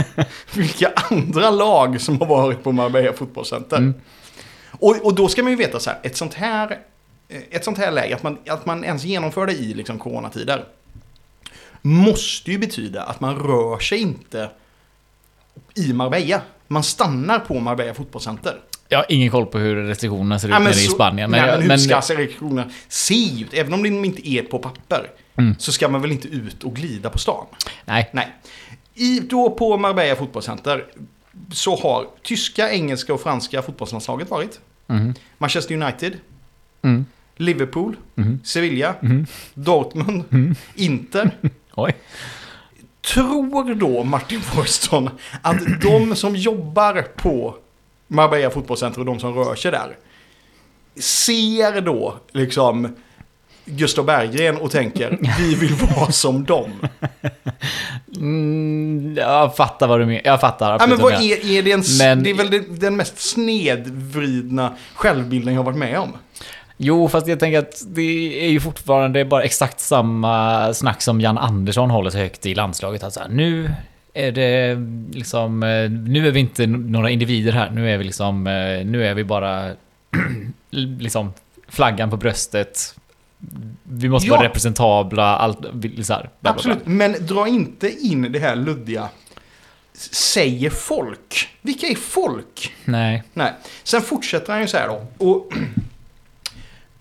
vilka 0.54 0.94
andra 0.96 1.50
lag 1.50 2.02
som 2.02 2.20
har 2.20 2.28
varit 2.28 2.64
på 2.64 2.72
Marbella 2.72 3.14
fotbollscenter. 3.14 3.78
Mm. 3.78 3.94
Och, 4.80 5.06
och 5.06 5.16
då 5.16 5.28
ska 5.28 5.44
man 5.44 5.52
ju 5.52 5.58
veta 5.58 5.80
så 5.80 5.90
här, 5.90 6.00
ett 6.04 6.18
sånt 6.18 6.34
här, 6.34 6.80
ett 7.52 7.66
sånt 7.66 7.78
här 7.78 7.92
läge, 7.92 8.16
att 8.16 8.24
man, 8.24 8.38
att 8.48 8.66
man 8.66 8.84
ens 8.84 9.04
genomför 9.04 9.46
det 9.46 9.54
i 9.54 9.74
liksom 9.74 10.00
coronatider, 10.00 10.66
måste 11.82 12.52
ju 12.52 12.58
betyda 12.58 13.04
att 13.04 13.20
man 13.20 13.36
rör 13.36 13.80
sig 13.80 14.00
inte 14.00 14.50
i 15.76 15.94
Marbella. 15.94 16.42
Man 16.68 16.84
stannar 16.84 17.40
på 17.40 17.60
Marbella 17.60 17.94
fotbollscenter. 17.94 18.60
Jag 18.90 18.98
har 18.98 19.06
ingen 19.10 19.32
koll 19.32 19.46
på 19.46 19.58
hur 19.58 19.76
restriktionerna 19.76 20.40
ser 20.40 20.48
ut 20.48 20.54
Ja, 20.54 20.60
nere 20.60 20.72
i 20.72 20.76
Spanien. 20.76 21.32
nej, 21.32 21.42
Men, 21.42 21.50
men 21.50 21.62
hur 21.62 21.68
men, 21.68 21.80
ska 21.80 22.16
reaktionerna 22.16 22.72
se 22.88 23.42
ut? 23.42 23.54
Även 23.54 23.74
om 23.74 23.84
de 23.84 24.06
inte 24.06 24.30
är 24.30 24.44
på 24.44 24.60
papper. 24.60 25.12
Mm. 25.36 25.56
Så 25.60 25.72
ska 25.72 25.88
man 25.88 26.02
väl 26.02 26.12
inte 26.12 26.28
ut 26.28 26.64
och 26.64 26.76
glida 26.76 27.10
på 27.10 27.20
stan? 27.20 27.46
nej. 27.86 28.10
Nej. 28.14 28.34
I, 28.94 29.20
då 29.20 29.50
på 29.50 29.78
Marbella 29.78 30.16
fotbollscenter 30.16 30.86
så 31.54 31.76
har 31.76 32.08
tyska, 32.24 32.72
engelska 32.72 33.14
och 33.14 33.22
franska 33.22 33.62
fotbollslandslaget 33.62 34.30
varit. 34.30 34.60
Mhm. 34.88 35.14
Manchester 35.38 35.76
United, 35.84 36.18
Mm. 36.82 37.06
Liverpool, 37.36 37.96
Mhm. 38.16 38.40
Sevilla. 38.44 38.96
Dortmund, 39.54 40.24
Mm. 40.32 40.56
Inter. 40.76 41.32
Oj. 41.76 41.96
Tror 43.14 43.74
då 43.76 44.04
Martin 44.04 44.42
Forston 44.42 45.10
att 45.42 45.82
de 45.82 46.16
som 46.16 46.36
jobbar 46.36 47.02
på 47.16 47.56
Marbella 48.08 48.50
fotbollscenter 48.50 49.00
och 49.00 49.06
de 49.06 49.20
som 49.20 49.34
rör 49.34 49.56
sig 49.56 49.72
där 49.72 49.98
ser 51.02 51.82
då 51.82 52.18
liksom 52.32 52.96
Gustav 53.68 54.06
Berggren 54.06 54.58
och 54.58 54.72
tänker 54.72 55.18
vi 55.40 55.56
vill 55.56 55.74
vara 55.96 56.12
som 56.12 56.44
dem. 56.46 56.70
Mm, 58.16 59.16
jag 59.18 59.56
fattar 59.56 59.88
vad 59.88 60.00
du 60.00 60.06
menar. 60.06 60.22
Jag 60.26 60.42
fattar 60.42 60.78
Ja, 60.80 60.88
men 60.88 60.98
vad 60.98 61.14
är, 61.14 61.46
är 61.58 61.64
det, 61.64 61.72
en, 61.72 61.84
Men- 62.00 62.24
det 62.24 62.30
är 62.30 62.34
väl 62.34 62.50
den, 62.52 62.80
den 62.80 62.96
mest 62.98 63.20
snedvridna 63.20 64.74
självbilden 64.96 65.54
jag 65.54 65.60
har 65.60 65.66
varit 65.66 65.78
med 65.78 66.00
om. 66.00 66.14
Jo, 66.78 67.08
fast 67.10 67.28
jag 67.28 67.40
tänker 67.40 67.60
att 67.60 67.82
det 67.88 68.46
är 68.46 68.50
ju 68.50 68.60
fortfarande 68.60 69.26
bara 69.26 69.44
exakt 69.44 69.80
samma 69.80 70.74
snack 70.74 71.02
som 71.02 71.22
Jan 71.22 71.38
Andersson 71.38 71.90
håller 71.90 72.10
så 72.10 72.18
högt 72.18 72.46
i 72.46 72.56
landslaget. 72.56 73.04
Alltså, 73.04 73.22
nu 73.30 73.72
är 74.14 74.32
det 74.32 74.76
liksom... 75.18 75.64
eh, 75.64 75.90
Nu 75.90 76.28
är 76.28 76.32
vi 76.32 76.40
inte 76.40 76.68
några 76.68 77.10
individer 77.10 77.52
här. 77.52 77.70
Nu 77.70 77.92
är 77.92 77.98
vi 77.98 78.04
liksom... 78.04 78.48
eh, 78.48 78.86
Nu 78.86 79.06
är 79.06 79.14
vi 79.14 79.24
bara... 79.24 79.72
liksom 81.00 81.34
flaggan 81.70 82.10
på 82.10 82.18
bröstet. 82.18 82.96
Vi 83.84 84.10
måste 84.10 84.28
Ja. 84.28 84.36
vara 84.36 84.48
representabla. 84.48 85.38
Allt, 85.38 85.58
så 85.58 85.66
här, 85.66 85.72
bla, 85.72 86.04
bla, 86.14 86.30
bla. 86.40 86.52
Absolut, 86.52 86.86
men 86.86 87.26
dra 87.26 87.48
inte 87.48 87.92
in 87.92 88.32
det 88.32 88.40
här 88.40 88.56
luddiga 88.56 89.10
säger 90.12 90.70
folk. 90.70 91.50
Vilka 91.62 91.88
är 91.88 91.96
folk? 91.96 92.74
Nej. 92.86 93.24
Nej. 93.34 93.54
Sen 93.84 94.02
fortsätter 94.02 94.54
han 94.54 94.62
ju 94.62 94.68
så 94.68 94.78
här 94.78 94.88
då. 94.88 95.08
Och 95.18 95.54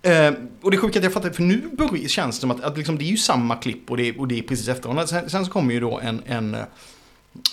Eh, 0.02 0.32
och 0.62 0.70
det 0.70 0.76
är 0.76 0.80
sjukt 0.80 0.96
att 0.96 1.02
jag 1.04 1.12
fattar, 1.12 1.30
för 1.30 1.42
nu 1.42 1.70
börjar, 1.72 2.08
känns 2.08 2.36
det 2.36 2.40
som 2.40 2.50
att, 2.50 2.64
att 2.64 2.76
liksom, 2.76 2.98
det 2.98 3.04
är 3.04 3.10
ju 3.10 3.16
samma 3.16 3.56
klipp 3.56 3.90
och 3.90 3.96
det, 3.96 4.18
och 4.18 4.28
det 4.28 4.38
är 4.38 4.42
precis 4.42 4.68
efter 4.68 4.82
varandra. 4.82 5.06
Sen, 5.06 5.30
sen 5.30 5.44
så 5.44 5.50
kommer 5.50 5.74
ju 5.74 5.80
då 5.80 6.00
en, 6.00 6.22
en, 6.26 6.54
eh, 6.54 6.60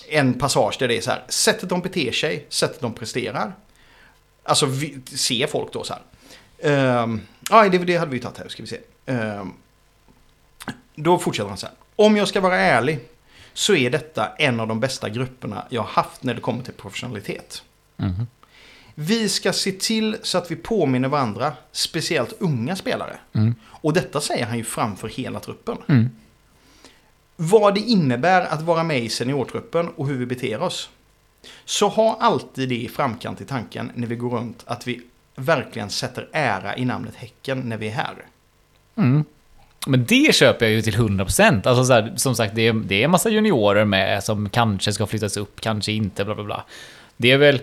en 0.09 0.33
passage 0.33 0.75
där 0.79 0.87
det 0.87 0.97
är 0.97 1.01
så 1.01 1.11
här, 1.11 1.23
sättet 1.27 1.69
de 1.69 1.81
beter 1.81 2.11
sig, 2.11 2.45
sättet 2.49 2.81
de 2.81 2.93
presterar. 2.93 3.55
Alltså 4.43 4.65
vi, 4.65 4.97
ser 5.05 5.47
folk 5.47 5.73
då 5.73 5.83
så 5.83 5.93
här. 5.93 7.03
Um, 7.03 7.21
ja, 7.49 7.69
det, 7.69 7.77
det 7.77 7.97
hade 7.97 8.11
vi 8.11 8.19
tagit 8.19 8.37
här, 8.37 8.47
ska 8.47 8.63
vi 8.63 8.67
se. 8.67 8.79
Ehm, 9.05 9.53
då 10.95 11.19
fortsätter 11.19 11.49
han 11.49 11.57
så 11.57 11.65
här. 11.65 11.75
Om 11.95 12.17
jag 12.17 12.27
ska 12.27 12.41
vara 12.41 12.55
ärlig 12.55 12.99
så 13.53 13.75
är 13.75 13.89
detta 13.89 14.27
en 14.37 14.59
av 14.59 14.67
de 14.67 14.79
bästa 14.79 15.09
grupperna 15.09 15.65
jag 15.69 15.81
har 15.81 15.89
haft 15.89 16.23
när 16.23 16.33
det 16.33 16.41
kommer 16.41 16.63
till 16.63 16.73
professionalitet. 16.73 17.63
Mhm. 17.97 18.27
Vi 18.95 19.29
ska 19.29 19.53
se 19.53 19.71
till 19.71 20.17
så 20.21 20.37
att 20.37 20.51
vi 20.51 20.55
påminner 20.55 21.07
varandra, 21.09 21.53
speciellt 21.71 22.33
unga 22.39 22.75
spelare. 22.75 23.17
Mm. 23.33 23.55
Och 23.65 23.93
detta 23.93 24.21
säger 24.21 24.45
han 24.45 24.57
ju 24.57 24.63
framför 24.63 25.07
hela 25.07 25.39
truppen. 25.39 25.77
Mm. 25.87 26.09
Vad 27.35 27.75
det 27.75 27.79
innebär 27.79 28.41
att 28.41 28.61
vara 28.61 28.83
med 28.83 29.03
i 29.03 29.09
seniortruppen 29.09 29.89
och 29.89 30.07
hur 30.07 30.17
vi 30.17 30.25
beter 30.25 30.61
oss. 30.61 30.89
Så 31.65 31.87
ha 31.87 32.17
alltid 32.21 32.69
det 32.69 32.75
i 32.75 32.87
framkant 32.87 33.41
i 33.41 33.45
tanken 33.45 33.91
när 33.95 34.07
vi 34.07 34.15
går 34.15 34.29
runt 34.29 34.63
att 34.65 34.87
vi 34.87 35.01
verkligen 35.35 35.89
sätter 35.89 36.27
ära 36.31 36.77
i 36.77 36.85
namnet 36.85 37.15
Häcken 37.15 37.59
när 37.59 37.77
vi 37.77 37.87
är 37.87 37.91
här. 37.91 38.15
Mm. 38.97 39.23
Men 39.87 40.05
det 40.05 40.35
köper 40.35 40.65
jag 40.65 40.73
ju 40.73 40.81
till 40.81 40.95
100%. 40.95 41.67
Alltså 41.67 41.85
så 41.85 41.93
här, 41.93 42.13
som 42.15 42.35
sagt, 42.35 42.55
det 42.55 42.67
är, 42.67 42.73
det 42.73 42.95
är 42.95 43.05
en 43.05 43.11
massa 43.11 43.29
juniorer 43.29 43.85
med 43.85 44.23
som 44.23 44.49
kanske 44.49 44.93
ska 44.93 45.07
flyttas 45.07 45.37
upp, 45.37 45.61
kanske 45.61 45.91
inte, 45.91 46.25
bla 46.25 46.35
bla 46.35 46.43
bla. 46.43 46.63
Det 47.17 47.31
är 47.31 47.37
väl... 47.37 47.61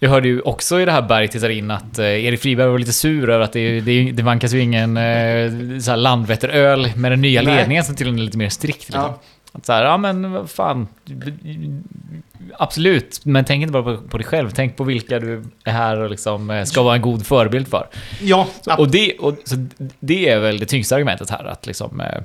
Jag 0.00 0.10
hörde 0.10 0.28
ju 0.28 0.40
också 0.40 0.80
i 0.80 0.84
det 0.84 0.92
här 0.92 1.02
Berg 1.02 1.28
tittar 1.28 1.48
in 1.48 1.70
att 1.70 1.98
eh, 1.98 2.24
Erik 2.24 2.40
Friberg 2.40 2.68
var 2.68 2.78
lite 2.78 2.92
sur 2.92 3.30
över 3.30 3.44
att 3.44 3.52
det, 3.52 3.80
det, 3.80 4.12
det 4.12 4.22
vankas 4.22 4.52
ju 4.52 4.60
ingen 4.60 4.96
eh, 4.96 5.96
Landvetteröl 5.96 6.96
med 6.96 7.12
den 7.12 7.20
nya 7.20 7.42
ledningen 7.42 7.84
som 7.84 7.96
tydligen 7.96 8.18
är 8.18 8.24
lite 8.24 8.38
mer 8.38 8.48
strikt. 8.48 8.78
Liksom. 8.78 9.02
Ja. 9.02 9.20
Att 9.52 9.66
så 9.66 9.72
här, 9.72 9.84
ja 9.84 9.96
men 9.96 10.32
vad 10.32 10.50
fan. 10.50 10.88
Absolut, 12.58 13.24
men 13.24 13.44
tänk 13.44 13.62
inte 13.62 13.72
bara 13.72 13.82
på, 13.82 14.02
på 14.08 14.18
dig 14.18 14.26
själv. 14.26 14.50
Tänk 14.50 14.76
på 14.76 14.84
vilka 14.84 15.18
du 15.18 15.44
är 15.64 15.72
här 15.72 16.00
och 16.00 16.10
liksom 16.10 16.50
eh, 16.50 16.64
ska 16.64 16.82
vara 16.82 16.94
en 16.94 17.02
god 17.02 17.26
förebild 17.26 17.68
för. 17.68 17.86
Ja, 18.20 18.46
Och 18.78 18.88
det, 18.90 19.12
och, 19.18 19.34
så 19.44 19.66
det 20.00 20.28
är 20.28 20.38
väl 20.38 20.58
det 20.58 20.66
tyngsta 20.66 20.94
argumentet 20.94 21.30
här. 21.30 21.44
Att 21.44 21.66
liksom, 21.66 22.00
eh, 22.00 22.20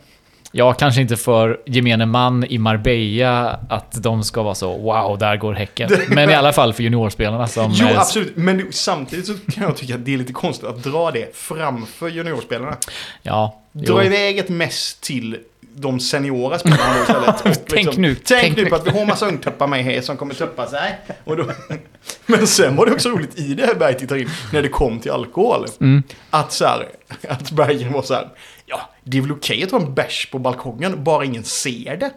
ja, 0.52 0.74
kanske 0.74 1.02
inte 1.02 1.18
för 1.18 1.62
gemene 1.66 2.06
man 2.06 2.44
i 2.44 2.58
Marbella 2.58 3.60
att 3.70 4.04
de 4.04 4.24
ska 4.24 4.44
vara 4.44 4.56
så 4.56 4.78
wow, 4.78 5.18
där 5.18 5.38
går 5.38 5.54
Häcken. 5.54 5.90
Men 6.08 6.30
i 6.30 6.34
alla 6.34 6.54
fall 6.54 6.74
för 6.74 6.84
juniorspelarna 6.84 7.48
som... 7.48 7.72
Jo, 7.76 7.88
eh, 7.88 8.00
absolut. 8.00 8.36
Men 8.36 8.68
samtidigt 8.72 9.28
så 9.28 9.34
kan 9.52 9.64
jag 9.64 9.78
tycka 9.78 9.96
att 9.96 10.06
det 10.06 10.14
är 10.14 10.18
lite 10.18 10.34
konstigt 10.34 10.70
att 10.70 10.84
dra 10.84 11.12
det 11.12 11.36
framför 11.36 12.10
juniorspelarna. 12.10 12.78
Ja, 13.22 13.60
Dra 13.72 14.04
jo. 14.04 14.08
iväg 14.08 14.38
ett 14.38 14.50
mest 14.50 15.02
till 15.02 15.38
de 15.76 16.00
seniora 16.00 16.60
spelarna 16.60 16.94
då 16.94 17.02
istället. 17.02 17.42
Och 17.42 17.48
liksom, 17.48 17.64
Tänk 17.68 17.98
nu, 17.98 18.16
Tänk, 18.16 18.42
tänk 18.42 18.58
nu 18.58 18.66
på 18.66 18.76
att 18.76 18.88
vi 18.88 18.90
har 18.90 19.06
massa 19.06 19.28
ungtuppar 19.28 19.68
med 19.68 19.84
här 19.84 20.02
som 20.02 20.18
kommer 20.18 20.34
tuppa 20.34 20.68
sig. 20.68 21.00
Och 21.24 21.38
då, 21.38 21.52
men 22.26 22.48
sen 22.48 22.76
var 22.76 22.86
det 22.86 22.92
också 22.92 23.10
roligt 23.10 23.40
i 23.40 23.54
det 23.54 23.66
här 23.66 23.76
Berg 23.76 23.98
tittar 23.98 24.16
in, 24.16 24.30
när 24.54 24.62
det 24.62 24.70
kom 24.70 25.00
till 25.00 25.12
alkohol. 25.12 25.66
Mm. 25.82 26.04
Att 26.30 26.52
så 26.52 26.66
här, 26.66 26.88
att 27.30 27.52
Bergen 27.52 27.94
var 27.94 28.02
så 28.02 28.14
här, 28.14 28.30
ja, 28.66 28.90
det 29.04 29.18
är 29.18 29.22
väl 29.22 29.32
okej 29.32 29.64
att 29.64 29.70
ta 29.70 29.80
en 29.80 29.94
bärs 29.94 30.30
på 30.32 30.40
balkongen, 30.40 31.04
bara 31.04 31.26
ingen 31.26 31.44
ser 31.44 31.98
det. 31.98 32.12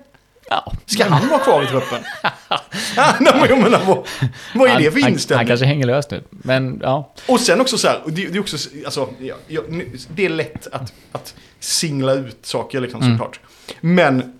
Ja. 0.50 0.72
Ska 0.86 1.04
han 1.04 1.28
vara 1.28 1.40
kvar 1.40 1.62
i 1.62 1.66
truppen? 1.66 1.98
nej, 3.20 3.48
men 3.50 3.72
vad, 3.86 4.06
vad 4.54 4.70
är 4.70 4.78
det 4.78 4.90
för 4.90 5.08
inställning? 5.08 5.38
han 5.38 5.46
kanske 5.46 5.66
hänger 5.66 5.86
löst 5.86 6.10
nu. 6.10 6.22
Men 6.30 6.80
ja. 6.82 7.12
Och 7.28 7.40
sen 7.40 7.60
också 7.60 7.78
så 7.78 7.88
här, 7.88 8.02
det, 8.06 8.26
det 8.26 8.38
är 8.38 8.40
också, 8.40 8.56
alltså, 8.84 9.08
ja, 9.18 9.34
det 10.14 10.24
är 10.24 10.28
lätt 10.28 10.66
att, 10.72 10.92
att 11.12 11.34
singla 11.60 12.12
ut 12.12 12.38
saker 12.46 12.80
liksom 12.80 13.02
Mm. 13.02 13.18
såklart. 13.18 13.40
Men 13.80 14.38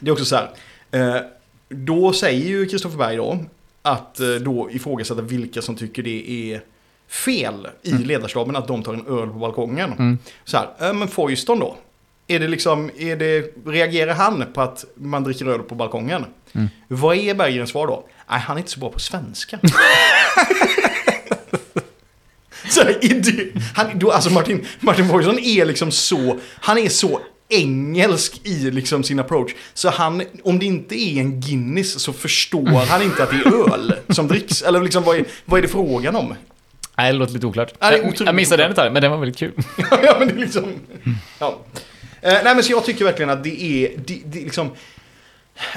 det 0.00 0.08
är 0.10 0.12
också 0.12 0.24
så 0.24 0.36
här, 0.36 0.50
eh, 0.90 1.22
då 1.68 2.12
säger 2.12 2.48
ju 2.48 2.66
Kristoffer 2.66 2.98
Berg 2.98 3.16
då, 3.16 3.38
att 3.82 4.20
eh, 4.20 4.28
då 4.28 4.70
ifrågasätta 4.70 5.20
vilka 5.22 5.62
som 5.62 5.76
tycker 5.76 6.02
det 6.02 6.30
är 6.52 6.60
fel 7.08 7.68
i 7.82 7.92
ledarstaben 7.92 8.56
att 8.56 8.68
de 8.68 8.82
tar 8.82 8.94
en 8.94 9.06
öl 9.06 9.28
på 9.28 9.38
balkongen. 9.38 9.92
Mm. 9.92 10.18
Så 10.44 10.56
här, 10.56 10.68
eh, 10.88 10.92
men 10.94 11.08
Foyston 11.08 11.58
då? 11.58 11.76
Är 12.32 12.40
det 12.40 12.48
liksom, 12.48 12.90
är 12.98 13.16
det, 13.16 13.52
reagerar 13.66 14.14
han 14.14 14.44
på 14.54 14.60
att 14.60 14.84
man 14.94 15.24
dricker 15.24 15.46
öl 15.46 15.58
på 15.58 15.74
balkongen? 15.74 16.24
Mm. 16.52 16.68
Vad 16.88 17.16
är 17.16 17.34
Berggrens 17.34 17.70
svar 17.70 17.86
då? 17.86 18.08
Nej, 18.30 18.40
han 18.40 18.56
är 18.56 18.60
inte 18.60 18.70
så 18.70 18.80
bra 18.80 18.90
på 18.90 18.98
svenska. 18.98 19.58
Så 22.68 22.84
det, 22.84 23.52
han, 23.74 23.98
då, 23.98 24.10
alltså 24.10 24.30
Martin, 24.30 24.66
Martin 24.80 25.08
Foysson 25.08 25.38
är 25.38 25.64
liksom 25.64 25.90
så, 25.90 26.38
han 26.60 26.78
är 26.78 26.88
så 26.88 27.20
engelsk 27.48 28.40
i 28.44 28.70
liksom 28.70 29.02
sin 29.02 29.18
approach. 29.18 29.52
Så 29.74 29.90
han, 29.90 30.22
om 30.42 30.58
det 30.58 30.66
inte 30.66 30.94
är 30.94 31.20
en 31.20 31.40
Guinness 31.40 32.00
så 32.00 32.12
förstår 32.12 32.86
han 32.86 33.02
inte 33.02 33.22
att 33.22 33.30
det 33.30 33.36
är 33.36 33.72
öl 33.74 33.94
som 34.08 34.28
dricks. 34.28 34.62
Eller 34.62 34.80
liksom 34.80 35.02
vad 35.02 35.16
är, 35.16 35.24
vad 35.44 35.58
är 35.58 35.62
det 35.62 35.68
frågan 35.68 36.16
om? 36.16 36.34
Nej, 36.96 37.12
det 37.12 37.18
låter 37.18 37.34
lite 37.34 37.46
oklart. 37.46 37.72
Är 37.78 38.12
jag, 38.24 38.34
missade 38.34 38.62
den 38.62 38.70
detaljen, 38.70 38.92
men 38.92 39.02
den 39.02 39.10
var 39.10 39.18
väldigt 39.18 39.38
kul. 39.38 39.52
ja, 40.02 40.16
men 40.18 40.28
det 40.28 40.34
är 40.34 40.38
liksom... 40.38 40.64
Ja. 41.38 41.58
Eh, 42.22 42.32
nej, 42.44 42.54
men 42.54 42.62
så 42.62 42.72
jag 42.72 42.84
tycker 42.84 43.04
verkligen 43.04 43.30
att 43.30 43.44
det 43.44 43.62
är, 43.62 43.96
det, 43.96 44.20
det 44.24 44.40
liksom... 44.40 44.70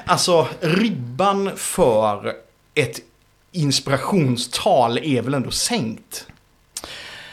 Alltså, 0.06 0.48
ribban 0.60 1.52
för 1.56 2.34
ett 2.74 3.00
inspirationstal 3.52 4.98
är 4.98 5.22
väl 5.22 5.34
ändå 5.34 5.52
sänkt. 5.52 6.28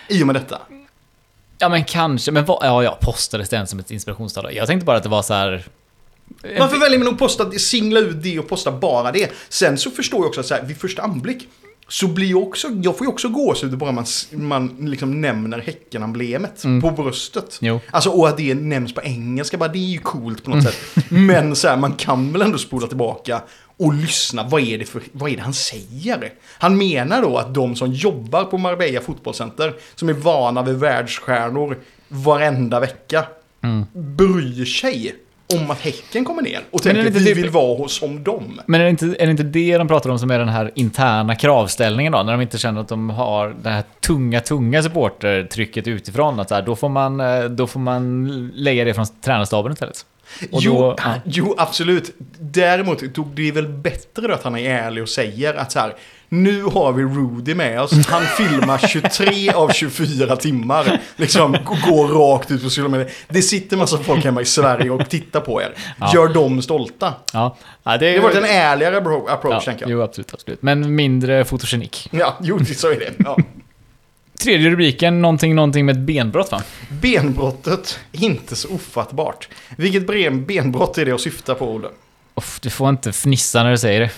I 0.09 0.22
och 0.22 0.27
med 0.27 0.37
detta. 0.37 0.61
Ja, 1.59 1.68
men 1.68 1.85
kanske. 1.85 2.33
Men 2.33 2.44
vad, 2.44 2.66
ja, 2.66 2.83
ja, 2.83 2.98
postades 3.03 3.48
den 3.48 3.66
som 3.66 3.79
ett 3.79 3.90
inspirationstal? 3.90 4.55
Jag 4.55 4.66
tänkte 4.66 4.87
bara 4.87 4.96
att 4.96 5.03
det 5.03 5.09
var 5.09 5.22
så 5.22 5.35
här... 5.35 5.64
Varför 6.59 6.79
väljer 6.79 6.98
man 6.98 7.09
att 7.09 7.18
posta, 7.18 7.51
singla 7.51 8.01
ut 8.01 8.22
det 8.22 8.38
och 8.38 8.48
posta 8.48 8.72
bara 8.72 9.12
det? 9.12 9.33
Sen 9.48 9.79
så 9.79 9.90
förstår 9.90 10.20
jag 10.20 10.27
också 10.29 10.40
att 10.40 10.46
så 10.46 10.55
här, 10.55 10.62
vid 10.62 10.81
första 10.81 11.03
anblick 11.03 11.48
så 11.92 12.09
blir 12.09 12.37
också, 12.37 12.68
jag 12.83 12.98
får 12.98 13.07
ju 13.07 13.12
också 13.12 13.28
gåshud 13.28 13.78
bara 13.78 13.92
man, 13.92 14.05
man 14.31 14.76
liksom 14.81 15.20
nämner 15.20 15.59
Häcken-emblemet 15.59 16.62
på 16.83 16.90
bröstet. 16.90 17.59
Jo. 17.61 17.81
Alltså 17.90 18.11
och 18.11 18.28
att 18.28 18.37
det 18.37 18.55
nämns 18.55 18.94
på 18.94 19.02
engelska, 19.02 19.57
bara 19.57 19.68
det 19.68 19.78
är 19.78 19.92
ju 19.92 19.98
coolt 19.98 20.44
på 20.44 20.50
något 20.50 20.64
sätt. 20.64 20.76
Men 21.09 21.57
så 21.57 21.68
här, 21.68 21.76
man 21.76 21.92
kan 21.92 22.33
väl 22.33 22.42
ändå 22.42 22.59
spola 22.59 22.87
tillbaka 22.87 23.42
och 23.76 23.94
lyssna, 23.94 24.48
vad 24.48 24.61
är, 24.61 24.78
det 24.78 24.85
för, 24.85 25.02
vad 25.12 25.31
är 25.31 25.37
det 25.37 25.42
han 25.42 25.55
säger? 25.55 26.33
Han 26.59 26.78
menar 26.78 27.22
då 27.22 27.38
att 27.38 27.55
de 27.55 27.76
som 27.76 27.92
jobbar 27.92 28.44
på 28.44 28.59
Marbella 28.59 29.00
fotbollscenter, 29.00 29.74
som 29.94 30.09
är 30.09 30.12
vana 30.12 30.62
vid 30.62 30.76
världsstjärnor 30.76 31.78
varenda 32.09 32.81
vecka, 32.81 33.26
bryr 33.92 34.64
sig 34.64 35.14
om 35.55 35.70
att 35.70 35.81
Häcken 35.81 36.24
kommer 36.24 36.42
ner 36.42 36.61
och 36.70 36.83
tänker 36.83 37.00
att 37.07 37.07
vi 37.14 37.24
typ- 37.24 37.37
vill 37.37 37.50
vara 37.50 37.76
hos- 37.78 37.98
som 37.98 38.22
dem. 38.24 38.61
Men 38.66 38.81
är 38.81 38.85
det, 38.85 38.90
inte, 38.90 39.07
är 39.07 39.24
det 39.26 39.31
inte 39.31 39.42
det 39.42 39.78
de 39.78 39.88
pratar 39.88 40.11
om 40.11 40.18
som 40.18 40.31
är 40.31 40.38
den 40.38 40.48
här 40.48 40.70
interna 40.74 41.35
kravställningen 41.35 42.12
då? 42.12 42.22
När 42.22 42.33
de 42.33 42.40
inte 42.40 42.59
känner 42.59 42.81
att 42.81 42.88
de 42.88 43.11
har 43.11 43.55
det 43.62 43.70
här 43.70 43.83
tunga, 44.00 44.40
tunga 44.40 44.83
supportertrycket 44.83 45.88
utifrån. 45.88 46.40
Att 46.40 46.48
så 46.48 46.55
här, 46.55 46.62
då, 46.62 46.76
får 46.76 46.88
man, 46.88 47.20
eh, 47.20 47.44
då 47.44 47.66
får 47.66 47.81
man 47.81 48.26
lägga 48.55 48.85
det 48.85 48.94
från 48.94 49.07
tränarstaben 49.24 49.72
istället. 49.72 50.07
Och 50.53 50.62
Jo, 50.62 50.75
då, 50.75 50.95
ja. 50.99 51.14
jo, 51.25 51.55
absolut. 51.59 52.14
Däremot 52.40 53.14
tog 53.14 53.27
det 53.35 53.49
är 53.49 53.53
väl 53.53 53.68
bättre 53.68 54.27
då 54.27 54.35
att 54.35 54.42
han 54.42 54.57
är 54.57 54.71
ärlig 54.71 55.03
och 55.03 55.09
säger 55.09 55.55
att 55.55 55.73
så 55.73 55.79
här, 55.79 55.95
nu 56.29 56.62
har 56.62 56.92
vi 56.92 57.03
Rudy 57.03 57.55
med 57.55 57.81
oss. 57.81 58.07
Han 58.07 58.23
filmar 58.23 58.79
23 58.88 59.51
av 59.53 59.68
24 59.68 60.37
timmar. 60.37 61.01
Liksom 61.16 61.53
går 61.66 62.07
rakt 62.09 62.51
ut 62.51 62.77
på 62.77 62.88
medier. 62.88 63.11
Det 63.29 63.42
sitter 63.42 63.77
massa 63.77 63.99
folk 63.99 64.25
hemma 64.25 64.40
i 64.40 64.45
Sverige 64.45 64.90
och 64.90 65.09
tittar 65.09 65.40
på 65.40 65.62
er. 65.62 65.75
Ja. 66.01 66.11
Gör 66.14 66.29
dem 66.29 66.62
stolta. 66.62 67.14
Ja. 67.33 67.57
Ja, 67.83 67.97
det, 67.97 68.11
Det 68.11 68.16
har 68.16 68.23
varit 68.23 68.37
en 68.37 68.45
ärligare 68.45 68.97
approach, 68.97 69.53
ja, 69.55 69.61
tänker 69.61 69.83
jag. 69.83 69.90
Jo, 69.90 70.03
absolut, 70.03 70.35
absolut. 70.35 70.62
Men 70.62 70.95
mindre 70.95 71.45
fotogenik. 71.45 72.09
Ja, 72.12 72.38
jo, 72.42 72.64
så 72.64 72.90
är 72.90 72.99
det. 72.99 73.12
Ja. 73.18 73.37
Tredje 74.42 74.70
rubriken, 74.70 75.22
någonting, 75.22 75.55
någonting 75.55 75.87
med 75.87 75.96
ett 75.96 76.02
benbrott 76.02 76.52
va? 76.52 76.62
Benbrottet, 76.88 77.98
inte 78.12 78.57
så 78.57 78.74
ofattbart. 78.74 79.48
Vilket 79.76 80.07
ben- 80.07 80.46
benbrott 80.46 80.98
är 80.98 81.05
det 81.05 81.11
jag 81.11 81.20
syftar 81.20 81.55
på, 81.55 81.70
Olle? 81.74 81.88
Uff, 82.35 82.61
du 82.61 82.70
får 82.70 82.88
inte 82.88 83.12
fnissa 83.12 83.62
när 83.62 83.70
du 83.70 83.78
säger 83.78 84.00
det. 84.00 84.11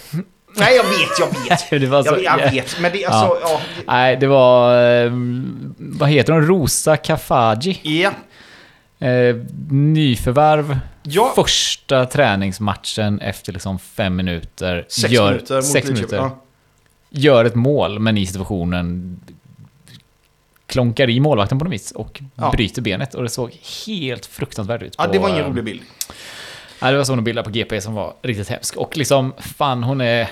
Nej, 0.56 0.76
jag 0.76 0.84
vet, 0.84 1.18
jag 1.18 1.26
vet. 1.48 1.70
det 1.82 1.86
var 1.86 2.02
så, 2.02 2.18
Jag, 2.22 2.40
jag 2.40 2.50
vet, 2.50 2.80
men 2.80 2.92
det 2.92 3.04
alltså... 3.04 3.38
Ja. 3.42 3.60
Nej, 3.86 4.16
det 4.16 4.26
var... 4.26 4.86
Eh, 5.04 5.12
vad 5.78 6.08
heter 6.08 6.32
hon? 6.32 6.46
Rosa 6.46 6.96
Kafaji. 6.96 7.80
Ja. 8.02 8.10
Eh, 9.06 9.36
nyförvärv. 9.70 10.78
Ja. 11.02 11.32
Första 11.34 12.06
träningsmatchen 12.06 13.20
efter 13.20 13.52
liksom 13.52 13.78
fem 13.78 14.16
minuter. 14.16 14.86
Sex 14.88 15.12
gör, 15.12 15.30
minuter 15.30 15.54
mot 15.54 15.64
sex 15.64 15.90
minuter. 15.90 16.16
Ja. 16.16 16.42
Gör 17.10 17.44
ett 17.44 17.54
mål, 17.54 17.98
men 17.98 18.18
i 18.18 18.26
situationen 18.26 19.20
klonkar 20.74 21.10
i 21.10 21.20
målvakten 21.20 21.58
på 21.58 21.64
något 21.64 21.72
vis 21.74 21.90
och 21.90 22.22
Ja. 22.36 22.50
bryter 22.50 22.82
benet. 22.82 23.14
Och 23.14 23.22
det 23.22 23.28
såg 23.28 23.50
helt 23.86 24.26
fruktansvärt 24.26 24.82
ut. 24.82 24.94
ja, 24.98 25.04
på, 25.04 25.12
det 25.12 25.18
var 25.18 25.28
ingen 25.28 25.40
eh, 25.44 25.48
rolig 25.50 25.64
bild. 25.64 25.80
Nej, 26.82 26.92
det 26.92 26.96
var 26.98 27.04
sådana 27.04 27.22
bilder 27.22 27.42
på 27.42 27.50
GP 27.50 27.80
som 27.80 27.94
var 27.94 28.14
riktigt 28.22 28.48
hemsk. 28.48 28.76
Och 28.76 28.96
liksom, 28.96 29.32
fan 29.38 29.82
hon 29.82 30.00
är... 30.00 30.30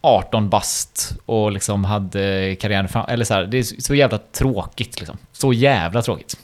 18 0.00 0.48
bast 0.48 1.12
och 1.26 1.52
liksom 1.52 1.84
hade 1.84 2.56
karriären 2.60 2.88
fram... 2.88 3.04
Eller 3.08 3.24
så 3.24 3.34
här, 3.34 3.44
det 3.46 3.58
är 3.58 3.62
så 3.82 3.94
jävla 3.94 4.18
tråkigt 4.18 4.98
liksom. 5.00 5.18
Så 5.32 5.52
jävla 5.52 6.02
tråkigt. 6.02 6.36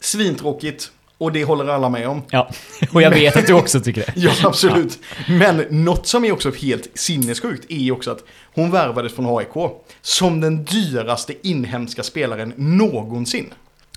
Svintråkigt. 0.00 0.90
Och 1.22 1.32
det 1.32 1.44
håller 1.44 1.66
alla 1.68 1.88
med 1.88 2.08
om. 2.08 2.22
Ja, 2.30 2.50
och 2.92 3.02
jag 3.02 3.10
vet 3.10 3.36
att 3.36 3.46
du 3.46 3.52
också 3.52 3.80
tycker 3.80 4.00
det. 4.06 4.12
Ja, 4.20 4.32
absolut. 4.42 4.98
Men 5.28 5.64
något 5.70 6.06
som 6.06 6.24
är 6.24 6.32
också 6.32 6.50
helt 6.50 6.88
sinnessjukt 6.94 7.70
är 7.70 7.76
ju 7.78 7.92
också 7.92 8.10
att 8.10 8.24
hon 8.54 8.70
värvades 8.70 9.12
från 9.14 9.38
AIK 9.38 9.72
som 10.00 10.40
den 10.40 10.64
dyraste 10.64 11.34
inhemska 11.48 12.02
spelaren 12.02 12.52
någonsin. 12.56 13.52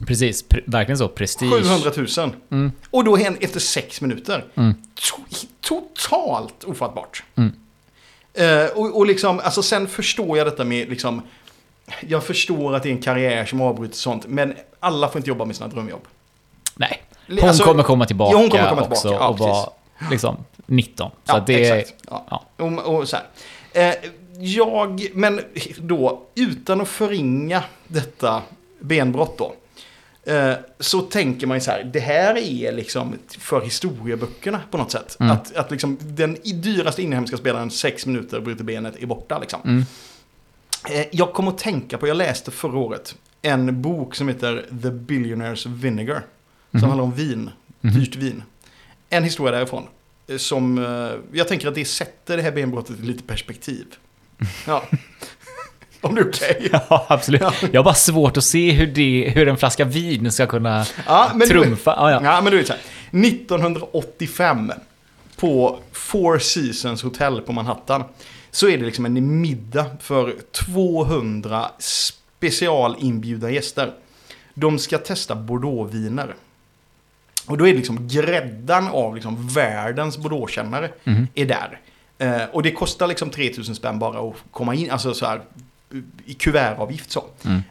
Precis, 0.07 0.45
pre- 0.49 0.63
verkligen 0.65 0.97
så. 0.97 1.07
Prestige. 1.07 1.51
700 1.63 1.91
000. 2.17 2.35
Mm. 2.51 2.71
Och 2.89 3.03
då 3.03 3.15
hen 3.15 3.37
efter 3.39 3.59
sex 3.59 4.01
minuter. 4.01 4.45
Mm. 4.55 4.73
To- 5.01 5.45
totalt 5.61 6.63
ofattbart. 6.63 7.23
Mm. 7.35 7.53
Eh, 8.33 8.65
och, 8.65 8.97
och 8.97 9.05
liksom, 9.05 9.39
alltså 9.39 9.63
sen 9.63 9.87
förstår 9.87 10.37
jag 10.37 10.47
detta 10.47 10.63
med 10.63 10.89
liksom, 10.89 11.21
jag 12.07 12.23
förstår 12.23 12.75
att 12.75 12.83
det 12.83 12.89
är 12.89 12.93
en 12.93 13.01
karriär 13.01 13.45
som 13.45 13.61
avbryts 13.61 13.97
och 13.97 14.11
sånt, 14.11 14.27
men 14.27 14.53
alla 14.79 15.07
får 15.09 15.17
inte 15.19 15.29
jobba 15.29 15.45
med 15.45 15.55
sina 15.55 15.67
drömjobb. 15.67 16.01
Nej. 16.75 17.01
Hon 17.27 17.39
Alltså, 17.39 17.63
kommer 17.63 17.83
komma 17.83 18.05
tillbaka, 18.05 18.37
hon 18.37 18.49
kommer 18.49 18.69
komma 18.69 18.81
också 18.81 19.01
tillbaka, 19.01 19.23
ja, 19.23 19.29
och 19.29 19.39
vara 19.39 19.69
liksom 20.11 20.37
19. 20.65 21.11
Så 21.11 21.15
Ja, 21.25 21.43
det 21.47 21.69
är... 21.69 21.85
Ja. 22.09 22.25
Ja. 22.29 22.43
Och, 22.57 22.95
och 22.95 23.09
så. 23.09 23.17
Eh, 23.73 23.93
jag, 24.39 25.07
men 25.13 25.41
då, 25.77 26.21
utan 26.35 26.81
att 26.81 26.87
förringa 26.87 27.63
detta 27.87 28.41
benbrott 28.79 29.37
då. 29.37 29.53
Eh, 30.33 30.53
så 30.79 31.01
tänker 31.01 31.47
man 31.47 31.57
ju 31.57 31.61
så 31.61 31.71
här, 31.71 31.83
det 31.83 31.99
här 31.99 32.37
är 32.37 32.71
liksom 32.71 33.13
för 33.39 33.61
historieböckerna 33.61 34.61
på 34.71 34.77
något 34.77 34.91
sätt. 34.91 35.17
Mm. 35.19 35.31
Att, 35.31 35.55
att 35.55 35.71
liksom 35.71 35.97
den 36.01 36.37
dyraste 36.43 37.03
inhemska 37.03 37.37
spelaren, 37.37 37.71
sex 37.71 38.05
minuter, 38.05 38.39
bryter 38.39 38.63
benet, 38.63 38.95
är 38.95 39.05
borta 39.05 39.39
liksom. 39.39 39.59
Mm. 39.65 39.85
Eh, 40.89 41.05
jag 41.11 41.33
kommer 41.33 41.51
att 41.51 41.57
tänka 41.57 41.97
på, 41.97 42.07
jag 42.07 42.17
läste 42.17 42.51
förra 42.51 42.77
året, 42.77 43.15
en 43.41 43.81
bok 43.81 44.15
som 44.15 44.27
heter 44.27 44.65
The 44.81 44.89
Billionaire's 44.89 45.67
Vinegar. 45.67 46.23
Som 46.79 46.89
Mhm. 46.89 46.89
handlar 46.89 47.03
om 47.03 47.13
vin, 47.13 47.49
Mhm. 47.81 47.93
dyrt 47.99 48.15
vin. 48.15 48.43
En 49.09 49.23
historia 49.23 49.51
därifrån. 49.57 49.83
eh, 50.27 50.37
Som, 50.37 50.77
eh, 50.77 51.37
jag 51.37 51.47
tänker 51.47 51.67
att 51.67 51.75
det 51.75 51.85
sätter 51.85 52.37
det 52.37 52.43
här 52.43 52.51
benbrottet 52.51 52.99
i 52.99 53.03
lite 53.03 53.23
perspektiv. 53.23 53.85
Ja. 54.67 54.83
om 56.01 56.15
det 56.15 56.21
är 56.21 56.27
okej. 56.29 56.69
Ja, 56.89 57.05
absolut. 57.09 57.41
Ja. 57.41 57.53
Jag 57.71 57.79
har 57.79 57.83
bara 57.85 57.93
svårt 57.93 58.37
att 58.37 58.43
se 58.43 58.71
hur, 58.71 58.87
det, 58.87 59.31
hur 59.35 59.47
en 59.47 59.57
flaska 59.57 59.85
vin 59.85 60.31
ska 60.31 60.45
kunna 60.47 60.85
Ja, 61.07 61.29
men 61.35 61.39
du- 61.39 61.47
trumfa. 61.47 61.93
Ja, 61.97 62.11
ja. 62.11 62.19
Ja, 62.23 62.41
men 62.41 62.51
du 62.51 62.57
vet 62.57 62.67
så 62.67 62.73
här. 62.73 62.81
1985 63.11 64.71
på 65.35 65.79
Four 65.91 66.39
Seasons 66.39 67.03
Hotel 67.03 67.41
på 67.41 67.51
Manhattan 67.53 68.03
så 68.51 68.67
är 68.69 68.77
det 68.77 68.85
liksom 68.85 69.05
en 69.05 69.41
middag 69.41 69.85
för 70.01 70.35
200 70.51 71.65
specialinbjudna 71.79 73.51
gäster. 73.51 73.91
De 74.53 74.79
ska 74.79 74.97
testa 74.97 75.35
Bordeauxviner. 75.35 76.35
Och 77.47 77.57
då 77.57 77.67
är 77.67 77.71
det 77.71 77.77
liksom 77.77 78.07
gräddan 78.07 78.87
av 78.87 79.15
liksom 79.15 79.47
världens 79.47 80.17
Bordeauxkännare 80.17 80.89
Mhm. 81.03 81.27
är 81.35 81.45
där. 81.45 81.79
Eh, 82.17 82.43
och 82.51 82.63
det 82.63 82.71
kostar 82.71 83.07
liksom 83.07 83.29
3000 83.29 83.75
spänn 83.75 83.99
bara 83.99 84.19
att 84.29 84.35
komma 84.51 84.75
in, 84.75 84.91
alltså 84.91 85.13
så 85.13 85.25
här 85.25 85.41
i 86.25 86.33
kuvertavgift 86.33 87.11
så. 87.11 87.23
Mm. 87.45 87.61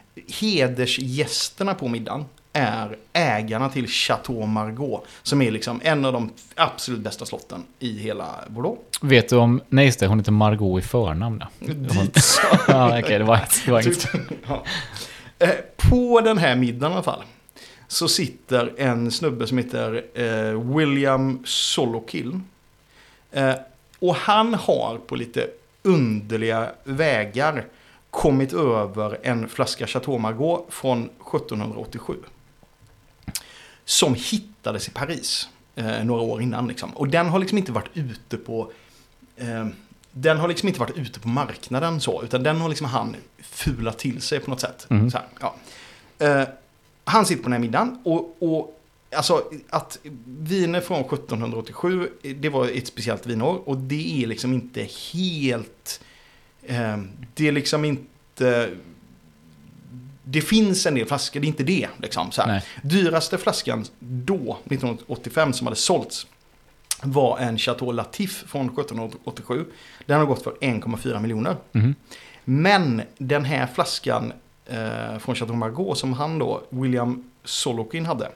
Hedersgästerna 0.41 1.73
på 1.73 1.87
middagen 1.87 2.25
är 2.53 2.95
ägarna 3.13 3.69
till 3.69 3.87
Chateau 3.87 4.45
Margaux. 4.45 5.07
Som 5.23 5.41
är 5.41 5.51
liksom 5.51 5.81
en 5.83 6.05
av 6.05 6.13
de 6.13 6.29
absolut 6.55 7.01
bästa 7.01 7.25
slotten 7.25 7.63
i 7.79 7.97
hela 7.99 8.27
Bordeaux. 8.47 8.81
Vet 9.01 9.29
du 9.29 9.35
om... 9.35 9.61
Nej, 9.69 9.85
just 9.85 9.99
det. 9.99 10.07
Hon 10.07 10.19
heter 10.19 10.31
Margot 10.31 10.83
i 10.83 10.87
förnamn. 10.87 11.43
Ja, 11.59 11.67
Dit 11.73 12.23
så. 12.23 12.41
ja 12.67 12.99
okej. 12.99 13.17
det 13.19 13.23
var. 13.25 13.39
Det 13.65 13.71
var 13.71 13.81
inget. 13.85 14.07
Ja. 14.47 14.63
Eh, 15.39 15.49
På 15.77 16.21
den 16.21 16.37
här 16.37 16.55
middagen 16.55 16.91
i 16.91 16.95
alla 16.95 17.03
fall. 17.03 17.21
Så 17.87 18.07
sitter 18.07 18.73
en 18.77 19.11
snubbe 19.11 19.47
som 19.47 19.57
heter 19.57 20.05
eh, 20.13 20.75
William 20.75 21.41
Solokill. 21.45 22.39
Eh, 23.31 23.55
och 23.99 24.15
han 24.15 24.53
har 24.53 24.97
på 25.07 25.15
lite 25.15 25.47
underliga 25.83 26.71
vägar 26.83 27.65
kommit 28.09 28.53
över 28.53 29.19
en 29.23 29.49
flaska 29.49 29.87
Chateau 29.87 30.17
Margaux 30.17 30.75
från 30.75 31.03
1787. 31.03 32.13
Som 33.85 34.15
hittades 34.15 34.87
i 34.87 34.91
Paris 34.91 35.49
eh, 35.75 36.03
några 36.03 36.21
år 36.21 36.41
innan. 36.41 36.67
Liksom. 36.67 36.89
Och 36.97 37.07
den 37.07 37.27
har 37.27 37.39
liksom 37.39 37.57
inte 37.57 37.71
varit 37.71 37.89
ute 37.93 38.37
på 38.37 38.71
eh, 39.35 39.67
den 40.17 40.37
har 40.37 40.47
liksom 40.47 40.67
inte 40.67 40.79
varit 40.79 40.97
ute 40.97 41.19
på 41.19 41.27
marknaden 41.27 42.01
så, 42.01 42.23
utan 42.23 42.43
den 42.43 42.61
har 42.61 42.69
liksom 42.69 42.87
han 42.87 43.15
fulat 43.41 43.99
till 43.99 44.21
sig 44.21 44.39
på 44.39 44.49
något 44.49 44.59
sätt. 44.59 44.85
Så 45.11 45.17
här, 45.17 45.27
ja. 45.39 45.55
Han 47.05 47.25
sitter 47.25 47.43
på 47.43 47.49
den 47.49 47.53
här 47.53 47.59
middagen 47.59 47.99
och, 48.03 48.37
och 48.39 48.81
alltså 49.15 49.43
att 49.69 49.99
viner 50.25 50.81
från 50.81 50.99
1787, 50.99 52.09
det 52.21 52.49
var 52.49 52.67
ett 52.67 52.87
speciellt 52.87 53.25
vinår 53.25 53.69
och 53.69 53.77
det 53.77 54.23
är 54.23 54.27
liksom 54.27 54.53
inte 54.53 54.87
helt, 55.13 56.01
eh, 56.63 56.97
det 57.33 57.47
är 57.47 57.51
liksom 57.51 57.85
inte, 57.85 58.69
det 60.23 60.41
finns 60.41 60.85
en 60.85 60.95
del 60.95 61.07
flaskor, 61.07 61.39
det 61.39 61.45
är 61.45 61.49
inte 61.49 61.63
det. 61.63 61.87
Liksom, 61.97 62.31
så 62.31 62.41
här. 62.41 62.47
Nej. 62.47 62.63
Dyraste 62.83 63.37
flaskan 63.37 63.85
då, 63.99 64.57
1985, 64.65 65.53
som 65.53 65.67
hade 65.67 65.77
sålts 65.77 66.27
var 67.01 67.37
en 67.39 67.57
Chateau 67.57 67.91
Latif 67.91 68.43
från 68.47 68.65
1787. 68.65 69.65
Den 70.05 70.19
har 70.19 70.25
gått 70.25 70.43
för 70.43 70.51
1,4 70.51 71.21
miljoner. 71.21 71.55
Mhm. 71.71 71.95
Men 72.45 73.01
den 73.17 73.45
här 73.45 73.67
flaskan 73.67 74.33
eh, 74.65 75.17
från 75.19 75.35
Chateau 75.35 75.55
Margaux 75.55 75.99
som 75.99 76.13
han 76.13 76.39
då, 76.39 76.61
William 76.69 77.23
Solokin 77.43 78.05
hade, 78.05 78.31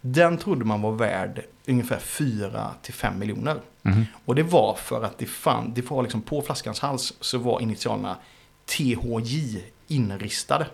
den 0.00 0.38
trodde 0.38 0.64
man 0.64 0.82
var 0.82 0.92
värd 0.92 1.42
ungefär 1.66 1.98
4-5 1.98 3.18
miljoner. 3.18 3.56
Mhm. 3.82 4.06
Och 4.24 4.34
det 4.34 4.42
var 4.42 4.74
för 4.74 5.04
att 5.04 5.18
det 5.18 5.26
fann, 5.26 5.72
det 5.74 5.90
var 5.90 6.02
liksom 6.02 6.22
på 6.22 6.42
flaskans 6.42 6.80
hals 6.80 7.12
så 7.20 7.38
var 7.38 7.60
initialerna 7.60 8.16
THJ 8.66 9.64
inristade. 9.88 10.66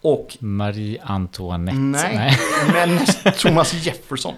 Och 0.00 0.36
Marie 0.40 1.02
Antoinette. 1.02 1.78
nej, 1.78 2.38
men 2.72 2.96
näst- 2.98 3.38
Thomas 3.38 3.72
Jefferson. 3.86 4.34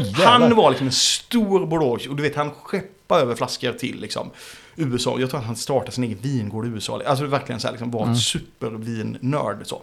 Jävlar. 0.00 0.26
Han 0.26 0.56
var 0.56 0.70
liksom 0.70 0.86
en 0.86 0.92
stor 0.92 1.66
Bordeaux 1.66 2.06
och 2.06 2.16
du 2.16 2.22
vet 2.22 2.36
han 2.36 2.50
skeppade 2.50 3.22
över 3.22 3.34
flaskor 3.34 3.72
till 3.72 4.00
liksom 4.00 4.30
USA. 4.76 5.20
Jag 5.20 5.30
tror 5.30 5.40
att 5.40 5.46
han 5.46 5.56
startade 5.56 5.92
sin 5.92 6.04
egen 6.04 6.18
vingård 6.18 6.66
i 6.66 6.68
USA. 6.68 7.02
Alltså 7.06 7.26
verkligen 7.26 7.60
så 7.60 7.66
här, 7.66 7.72
liksom, 7.72 7.90
var 7.90 8.00
en 8.00 8.06
Mm. 8.06 8.18
supervinnörd 8.18 9.56
så. 9.66 9.82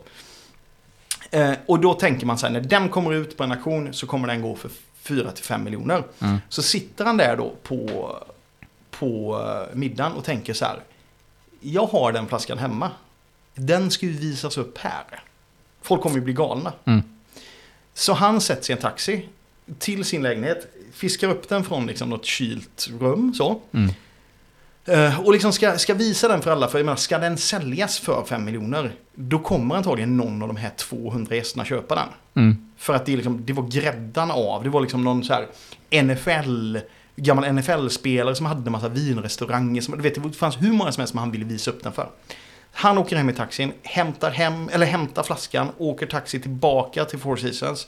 Eh, 1.32 1.54
och 1.66 1.80
då 1.80 1.94
tänker 1.94 2.26
man 2.26 2.38
så 2.38 2.46
här, 2.46 2.54
när 2.54 2.62
den 2.62 2.90
kommer 2.90 3.14
ut 3.14 3.38
på 3.38 3.44
en 3.44 3.52
auktion 3.52 3.94
så 3.94 4.08
kommer 4.08 4.28
den 4.28 4.42
gå 4.42 4.56
för 4.56 4.70
4-5 5.04 5.64
miljoner. 5.64 6.04
Mm. 6.20 6.38
Så 6.50 6.62
sitter 6.62 7.06
han 7.06 7.18
där 7.18 7.38
då 7.38 7.54
på, 7.64 8.16
på 8.92 9.42
eh, 9.72 9.76
middagen 9.78 10.12
och 10.14 10.24
tänker 10.24 10.54
så 10.54 10.66
här, 10.66 10.80
jag 11.62 11.86
har 11.86 12.12
den 12.12 12.28
flaskan 12.28 12.58
hemma. 12.58 12.92
Den 13.56 13.92
ska 13.92 14.06
ju 14.06 14.12
visas 14.12 14.58
upp 14.58 14.78
här. 14.78 15.24
Folk 15.82 16.02
kommer 16.02 16.16
ju 16.16 16.22
bli 16.22 16.34
galna. 16.34 16.74
Mm. 16.86 17.02
Så 17.94 18.14
han 18.14 18.42
sätter 18.42 18.64
sig 18.64 18.74
i 18.74 18.76
en 18.76 18.82
taxi 18.82 19.30
till 19.80 20.06
sin 20.06 20.24
lägenhet, 20.24 20.68
fiskar 20.94 21.30
upp 21.30 21.50
den 21.50 21.64
från 21.64 21.88
liksom 21.88 22.10
något 22.10 22.26
kylt 22.26 22.90
rum 23.00 23.34
så. 23.34 23.62
Mm. 23.72 23.94
Eh, 24.86 25.20
och 25.20 25.34
liksom 25.34 25.54
ska, 25.54 25.78
ska 25.78 25.94
visa 25.94 26.28
den 26.28 26.42
för 26.42 26.52
alla, 26.52 26.68
för 26.68 26.80
jag 26.80 26.86
menar, 26.86 26.96
ska 26.96 27.18
den 27.18 27.38
säljas 27.38 28.00
för 28.00 28.24
5 28.24 28.46
miljoner, 28.46 28.92
då 29.16 29.40
kommer 29.40 29.76
antagligen 29.76 30.18
någon 30.18 30.42
av 30.42 30.48
de 30.48 30.58
här 30.58 30.70
200 30.70 31.36
gästerna 31.36 31.66
köpa 31.66 31.96
den. 31.96 32.08
Mm. 32.44 32.72
För 32.78 32.94
att 32.94 33.06
det, 33.06 33.16
liksom, 33.16 33.46
det 33.46 33.54
var 33.54 33.64
gräddan 33.64 34.32
av, 34.32 34.64
det 34.64 34.70
var 34.70 34.82
liksom 34.82 35.04
någon 35.04 35.24
så 35.24 35.34
här 35.34 35.48
NFL, 36.04 36.78
gammal 37.16 37.54
NFL-spelare 37.54 38.36
som 38.36 38.46
hade 38.46 38.68
en 38.68 38.72
massa 38.72 38.90
vinrestauranger. 38.90 39.82
Som, 39.82 39.98
du 39.98 40.04
vet, 40.04 40.24
det 40.24 40.34
fanns 40.34 40.62
hur 40.62 40.72
många 40.72 40.92
som 40.92 41.02
helst 41.02 41.12
som 41.12 41.20
han 41.20 41.32
ville 41.32 41.46
visa 41.46 41.72
upp 41.72 41.84
den 41.84 41.94
för. 41.94 42.10
Han 42.72 42.98
åker 42.98 43.16
hem 43.16 43.30
i 43.30 43.34
taxin, 43.34 43.72
hämtar, 43.84 44.32
hem, 44.32 44.70
eller 44.70 44.86
hämtar 44.86 45.24
flaskan, 45.24 45.68
åker 45.78 46.06
taxi 46.06 46.40
tillbaka 46.40 47.06
till 47.06 47.20
Four 47.20 47.36
Seasons. 47.36 47.88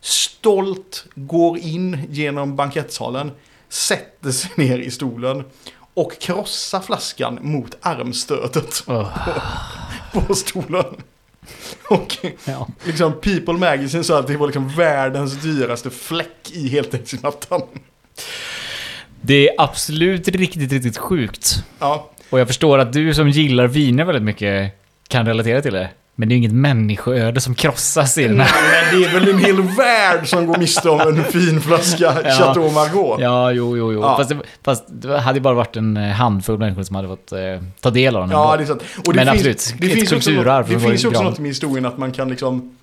Stolt 0.00 1.06
går 1.14 1.58
in 1.58 2.06
genom 2.10 2.56
bankettsalen, 2.56 3.30
sätter 3.68 4.30
sig 4.30 4.50
ner 4.56 4.78
i 4.78 4.90
stolen 4.90 5.44
och 5.98 6.20
krossar 6.20 6.80
flaskan 6.80 7.38
mot 7.42 7.76
armstödet 7.80 8.82
Åh, 8.86 9.18
på 10.12 10.34
stolen. 10.34 10.84
Och 11.88 12.16
ja. 12.44 12.68
liksom 12.84 13.12
People 13.20 13.54
Magazine 13.54 14.04
sa 14.04 14.18
att 14.18 14.26
det 14.26 14.36
var 14.36 14.46
liksom 14.46 14.68
världens 14.68 15.42
dyraste 15.42 15.90
fläck 15.90 16.50
i 16.52 16.68
heltäckningsmattan. 16.68 17.62
Det 19.20 19.48
är 19.48 19.54
absolut 19.58 20.28
riktigt, 20.28 20.72
riktigt 20.72 20.98
sjukt. 20.98 21.64
Ja, 21.78 22.10
Och 22.30 22.40
jag 22.40 22.46
förstår 22.46 22.78
att 22.78 22.92
du 22.92 23.14
som 23.14 23.30
gillar 23.30 23.66
viner 23.66 24.04
väldigt 24.04 24.24
mycket 24.24 24.72
kan 25.08 25.26
relatera 25.26 25.62
till 25.62 25.72
det. 25.72 25.90
Men 26.20 26.28
det 26.28 26.32
är 26.32 26.36
ju 26.36 26.38
inget 26.38 26.52
människoöde 26.52 27.40
som 27.40 27.54
krossas 27.54 28.18
i 28.18 28.28
den 28.28 28.40
här. 28.40 28.90
Men 28.90 29.00
det 29.00 29.06
är 29.06 29.12
väl 29.12 29.28
en 29.28 29.38
hel 29.38 29.62
värld 29.62 30.28
som 30.28 30.46
går 30.46 30.56
miste 30.58 30.90
om 30.90 31.00
en 31.00 31.24
fin 31.24 31.60
flaska. 31.60 32.12
Chateau 32.38 32.70
Margaux. 32.70 33.22
Ja, 33.22 33.52
jo, 33.52 33.76
jo, 33.76 33.92
jo. 33.92 34.00
Ja. 34.00 34.16
Fast, 34.16 34.28
det, 34.30 34.40
fast 34.64 34.84
det 34.88 35.18
hade 35.18 35.40
bara 35.40 35.54
varit 35.54 35.76
en 35.76 35.96
eh, 35.96 36.08
handfull 36.08 36.58
människor 36.58 36.82
som 36.82 36.96
hade 36.96 37.08
fått 37.08 37.32
eh, 37.32 37.38
ta 37.80 37.90
del 37.90 38.16
av 38.16 38.22
den. 38.22 38.30
Ja, 38.30 38.56
det 38.56 38.62
är 38.62 38.66
sant. 38.66 38.82
Och 39.06 39.12
det 39.14 39.24
Men 39.24 39.26
finns, 39.26 39.46
absolut, 39.46 39.80
det 39.80 39.86
ett 39.86 39.92
finns 39.92 40.12
också, 40.12 40.30
kulturarv 40.30 40.72
något, 40.72 40.82
det 40.82 40.88
finns 40.88 41.04
också 41.04 41.22
något 41.22 41.38
med 41.38 41.48
historien 41.48 41.86
att 41.86 41.98
man 41.98 42.12
kan 42.12 42.28
liksom... 42.28 42.76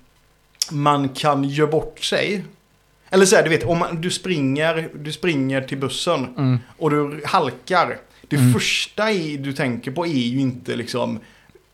Man 0.70 1.08
kan 1.08 1.44
göra 1.44 1.70
bort 1.70 2.00
sig. 2.04 2.44
Eller 3.10 3.26
så 3.26 3.36
här, 3.36 3.42
du 3.42 3.50
vet, 3.50 3.64
om 3.64 3.78
man, 3.78 4.00
du, 4.00 4.10
springer, 4.10 4.88
du 4.94 5.12
springer 5.12 5.60
till 5.60 5.78
bussen 5.78 6.26
Mm. 6.38 6.58
och 6.78 6.90
du 6.90 7.22
halkar. 7.26 7.96
Det 8.28 8.38
första 8.54 9.10
i, 9.10 9.36
du 9.36 9.52
tänker 9.52 9.90
på 9.90 10.06
är 10.06 10.10
ju 10.10 10.40
inte 10.40 10.76
liksom 10.76 11.18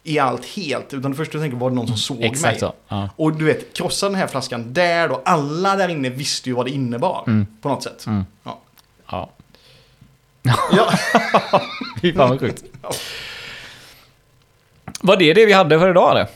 i 0.05 0.19
allt 0.19 0.45
helt, 0.45 0.95
utan 0.95 1.11
det 1.11 1.17
första 1.17 1.33
du 1.39 1.45
tänker 1.45 1.57
var 1.59 1.71
det 1.71 1.77
någon 1.77 1.87
som 1.89 1.97
såg. 1.97 2.23
Exakt 2.23 2.53
mig. 2.53 2.61
så. 2.61 2.73
Ja. 2.89 3.09
Och 3.17 3.33
du 3.37 3.45
vet, 3.45 3.73
krossa 3.77 4.07
den 4.09 4.15
här 4.19 4.27
flaskan 4.27 4.73
där 4.73 5.09
då. 5.09 5.23
Alla 5.25 5.77
där 5.77 5.89
inne 5.89 6.11
visste 6.11 6.49
ju 6.49 6.55
vad 6.55 6.67
det 6.67 6.71
innebar. 6.71 7.25
Mm. 7.27 7.47
På 7.61 7.69
något 7.69 7.83
sätt. 7.83 8.07
Mm. 8.07 8.25
Ja. 8.45 8.59
ja. 9.11 9.31
Ja. 10.73 10.93
Fy 12.03 12.13
fan 12.15 12.29
vad 12.31 12.41
sjukt. 12.41 12.65
Var 15.01 15.17
det 15.17 15.33
det 15.35 15.47
vi 15.47 15.53
hade 15.53 15.79
för 15.79 15.91
idag 15.91 16.11
eller? 16.11 16.27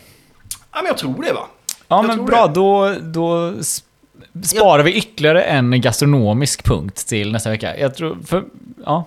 ja, 0.73 0.83
men 0.83 0.87
jag 0.87 0.99
tror 0.99 1.23
det 1.23 1.33
va. 1.33 1.47
Ja 1.89 1.97
Jag 1.97 2.07
men 2.07 2.27
bra, 2.27 2.47
det. 2.47 2.53
då, 2.55 2.95
då 3.01 3.55
sparar 4.45 4.83
vi 4.83 4.93
ytterligare 4.93 5.43
en 5.43 5.81
gastronomisk 5.81 6.65
punkt 6.65 7.07
till 7.09 7.33
nästa 7.33 7.51
vecka. 7.51 7.79
Jag 7.79 7.95
tror, 7.95 8.19
för, 8.27 8.45
ja. 8.85 9.05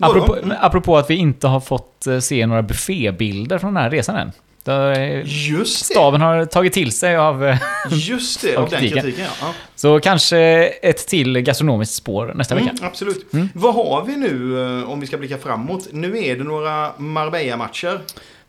Apropå, 0.00 0.36
Mm. 0.42 0.56
apropå 0.60 0.96
att 0.98 1.10
vi 1.10 1.14
inte 1.14 1.46
har 1.48 1.60
fått 1.60 2.06
eh, 2.06 2.18
se 2.18 2.46
några 2.46 2.62
buffébilder 2.62 3.58
från 3.58 3.74
den 3.74 3.82
här 3.82 3.90
resan 3.90 4.16
än. 4.16 4.32
Eh, 4.66 5.22
Just 5.50 5.88
det. 5.88 5.94
Staben 5.94 6.20
har 6.20 6.44
tagit 6.44 6.72
till 6.72 6.92
sig 6.92 7.16
av... 7.16 7.44
eh, 7.46 7.56
Just 7.90 8.42
det, 8.42 8.56
Av 8.56 8.64
av 8.64 8.70
den 8.70 8.80
kritiken. 8.80 9.02
kritiken 9.02 9.26
ja. 9.40 9.54
Så 9.74 10.00
kanske 10.00 10.38
ett 10.82 11.06
till 11.08 11.40
gastronomiskt 11.40 11.94
spår 11.94 12.32
nästa 12.36 12.54
vecka. 12.54 12.70
Mm, 12.70 12.84
absolut. 12.84 13.32
Mm. 13.32 13.48
Vad 13.54 13.74
har 13.74 14.04
vi 14.06 14.16
nu 14.16 14.84
om 14.84 15.00
vi 15.00 15.06
ska 15.06 15.16
blicka 15.18 15.38
framåt? 15.38 15.88
Nu 15.92 16.18
är 16.24 16.36
det 16.36 16.44
några 16.44 16.92
Marbella-matcher. 16.98 18.00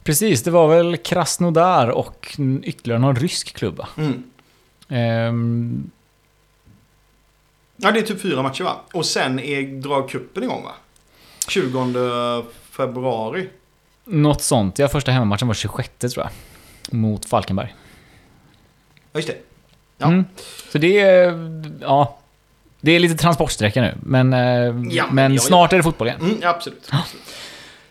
Precis, 0.03 0.43
det 0.43 0.51
var 0.51 0.67
väl 0.67 0.97
Krasnodar 0.97 1.87
och 1.87 2.37
ytterligare 2.63 2.99
någon 3.01 3.15
rysk 3.15 3.53
klubb 3.55 3.77
va? 3.77 3.87
Mm. 3.97 4.23
Ehm, 4.89 5.89
Ja, 7.83 7.91
det 7.91 7.99
är 7.99 8.03
typ 8.03 8.21
fyra 8.21 8.41
matcher 8.43 8.63
va? 8.63 8.75
Och 8.93 9.05
sen 9.05 9.39
är, 9.39 9.61
drar 9.81 10.07
kuppen 10.07 10.43
igång 10.43 10.63
va? 10.63 10.71
20 11.51 12.45
februari. 12.71 13.49
något 14.05 14.41
sånt. 14.41 14.79
Ja, 14.79 14.87
första 14.87 15.11
hemmamatchen 15.11 15.47
var 15.47 15.55
26 15.55 15.89
tror 15.99 16.13
jag. 16.17 16.29
Mot 16.97 17.25
Falkenberg. 17.25 17.75
Ja, 19.11 19.17
just 19.19 19.27
det. 19.27 19.37
Ja. 19.97 20.07
Mm. 20.07 20.25
Så 20.71 20.77
det 20.77 20.99
är... 20.99 21.33
Ja. 21.81 22.17
Det 22.81 22.91
är 22.91 22.99
lite 22.99 23.15
transportsträcka 23.15 23.81
nu, 23.81 23.95
men, 24.03 24.33
eh, 24.33 24.93
Ja, 24.95 25.05
men 25.11 25.33
ja, 25.33 25.41
snart 25.41 25.73
är 25.73 25.77
det 25.77 25.83
fotboll 25.83 26.07
igen. 26.07 26.21
Mm, 26.21 26.37
absolut. 26.43 26.89
absolut. 26.91 27.25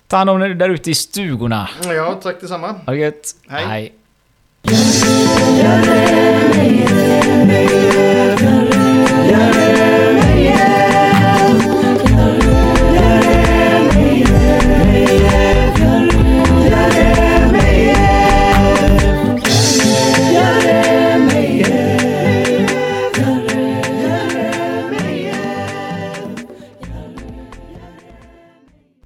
Ta 0.06 0.16
hand 0.16 0.30
om 0.30 0.42
er 0.42 0.48
där 0.48 0.68
ute 0.68 0.90
i 0.90 0.94
stugorna. 0.94 1.68
Ja, 1.84 2.20
tack 2.22 2.40
detsamma. 2.40 2.66
Ha 2.86 2.92
det 2.92 2.98
gött. 2.98 3.34
Hej. 3.48 3.64
Hej. 3.64 3.92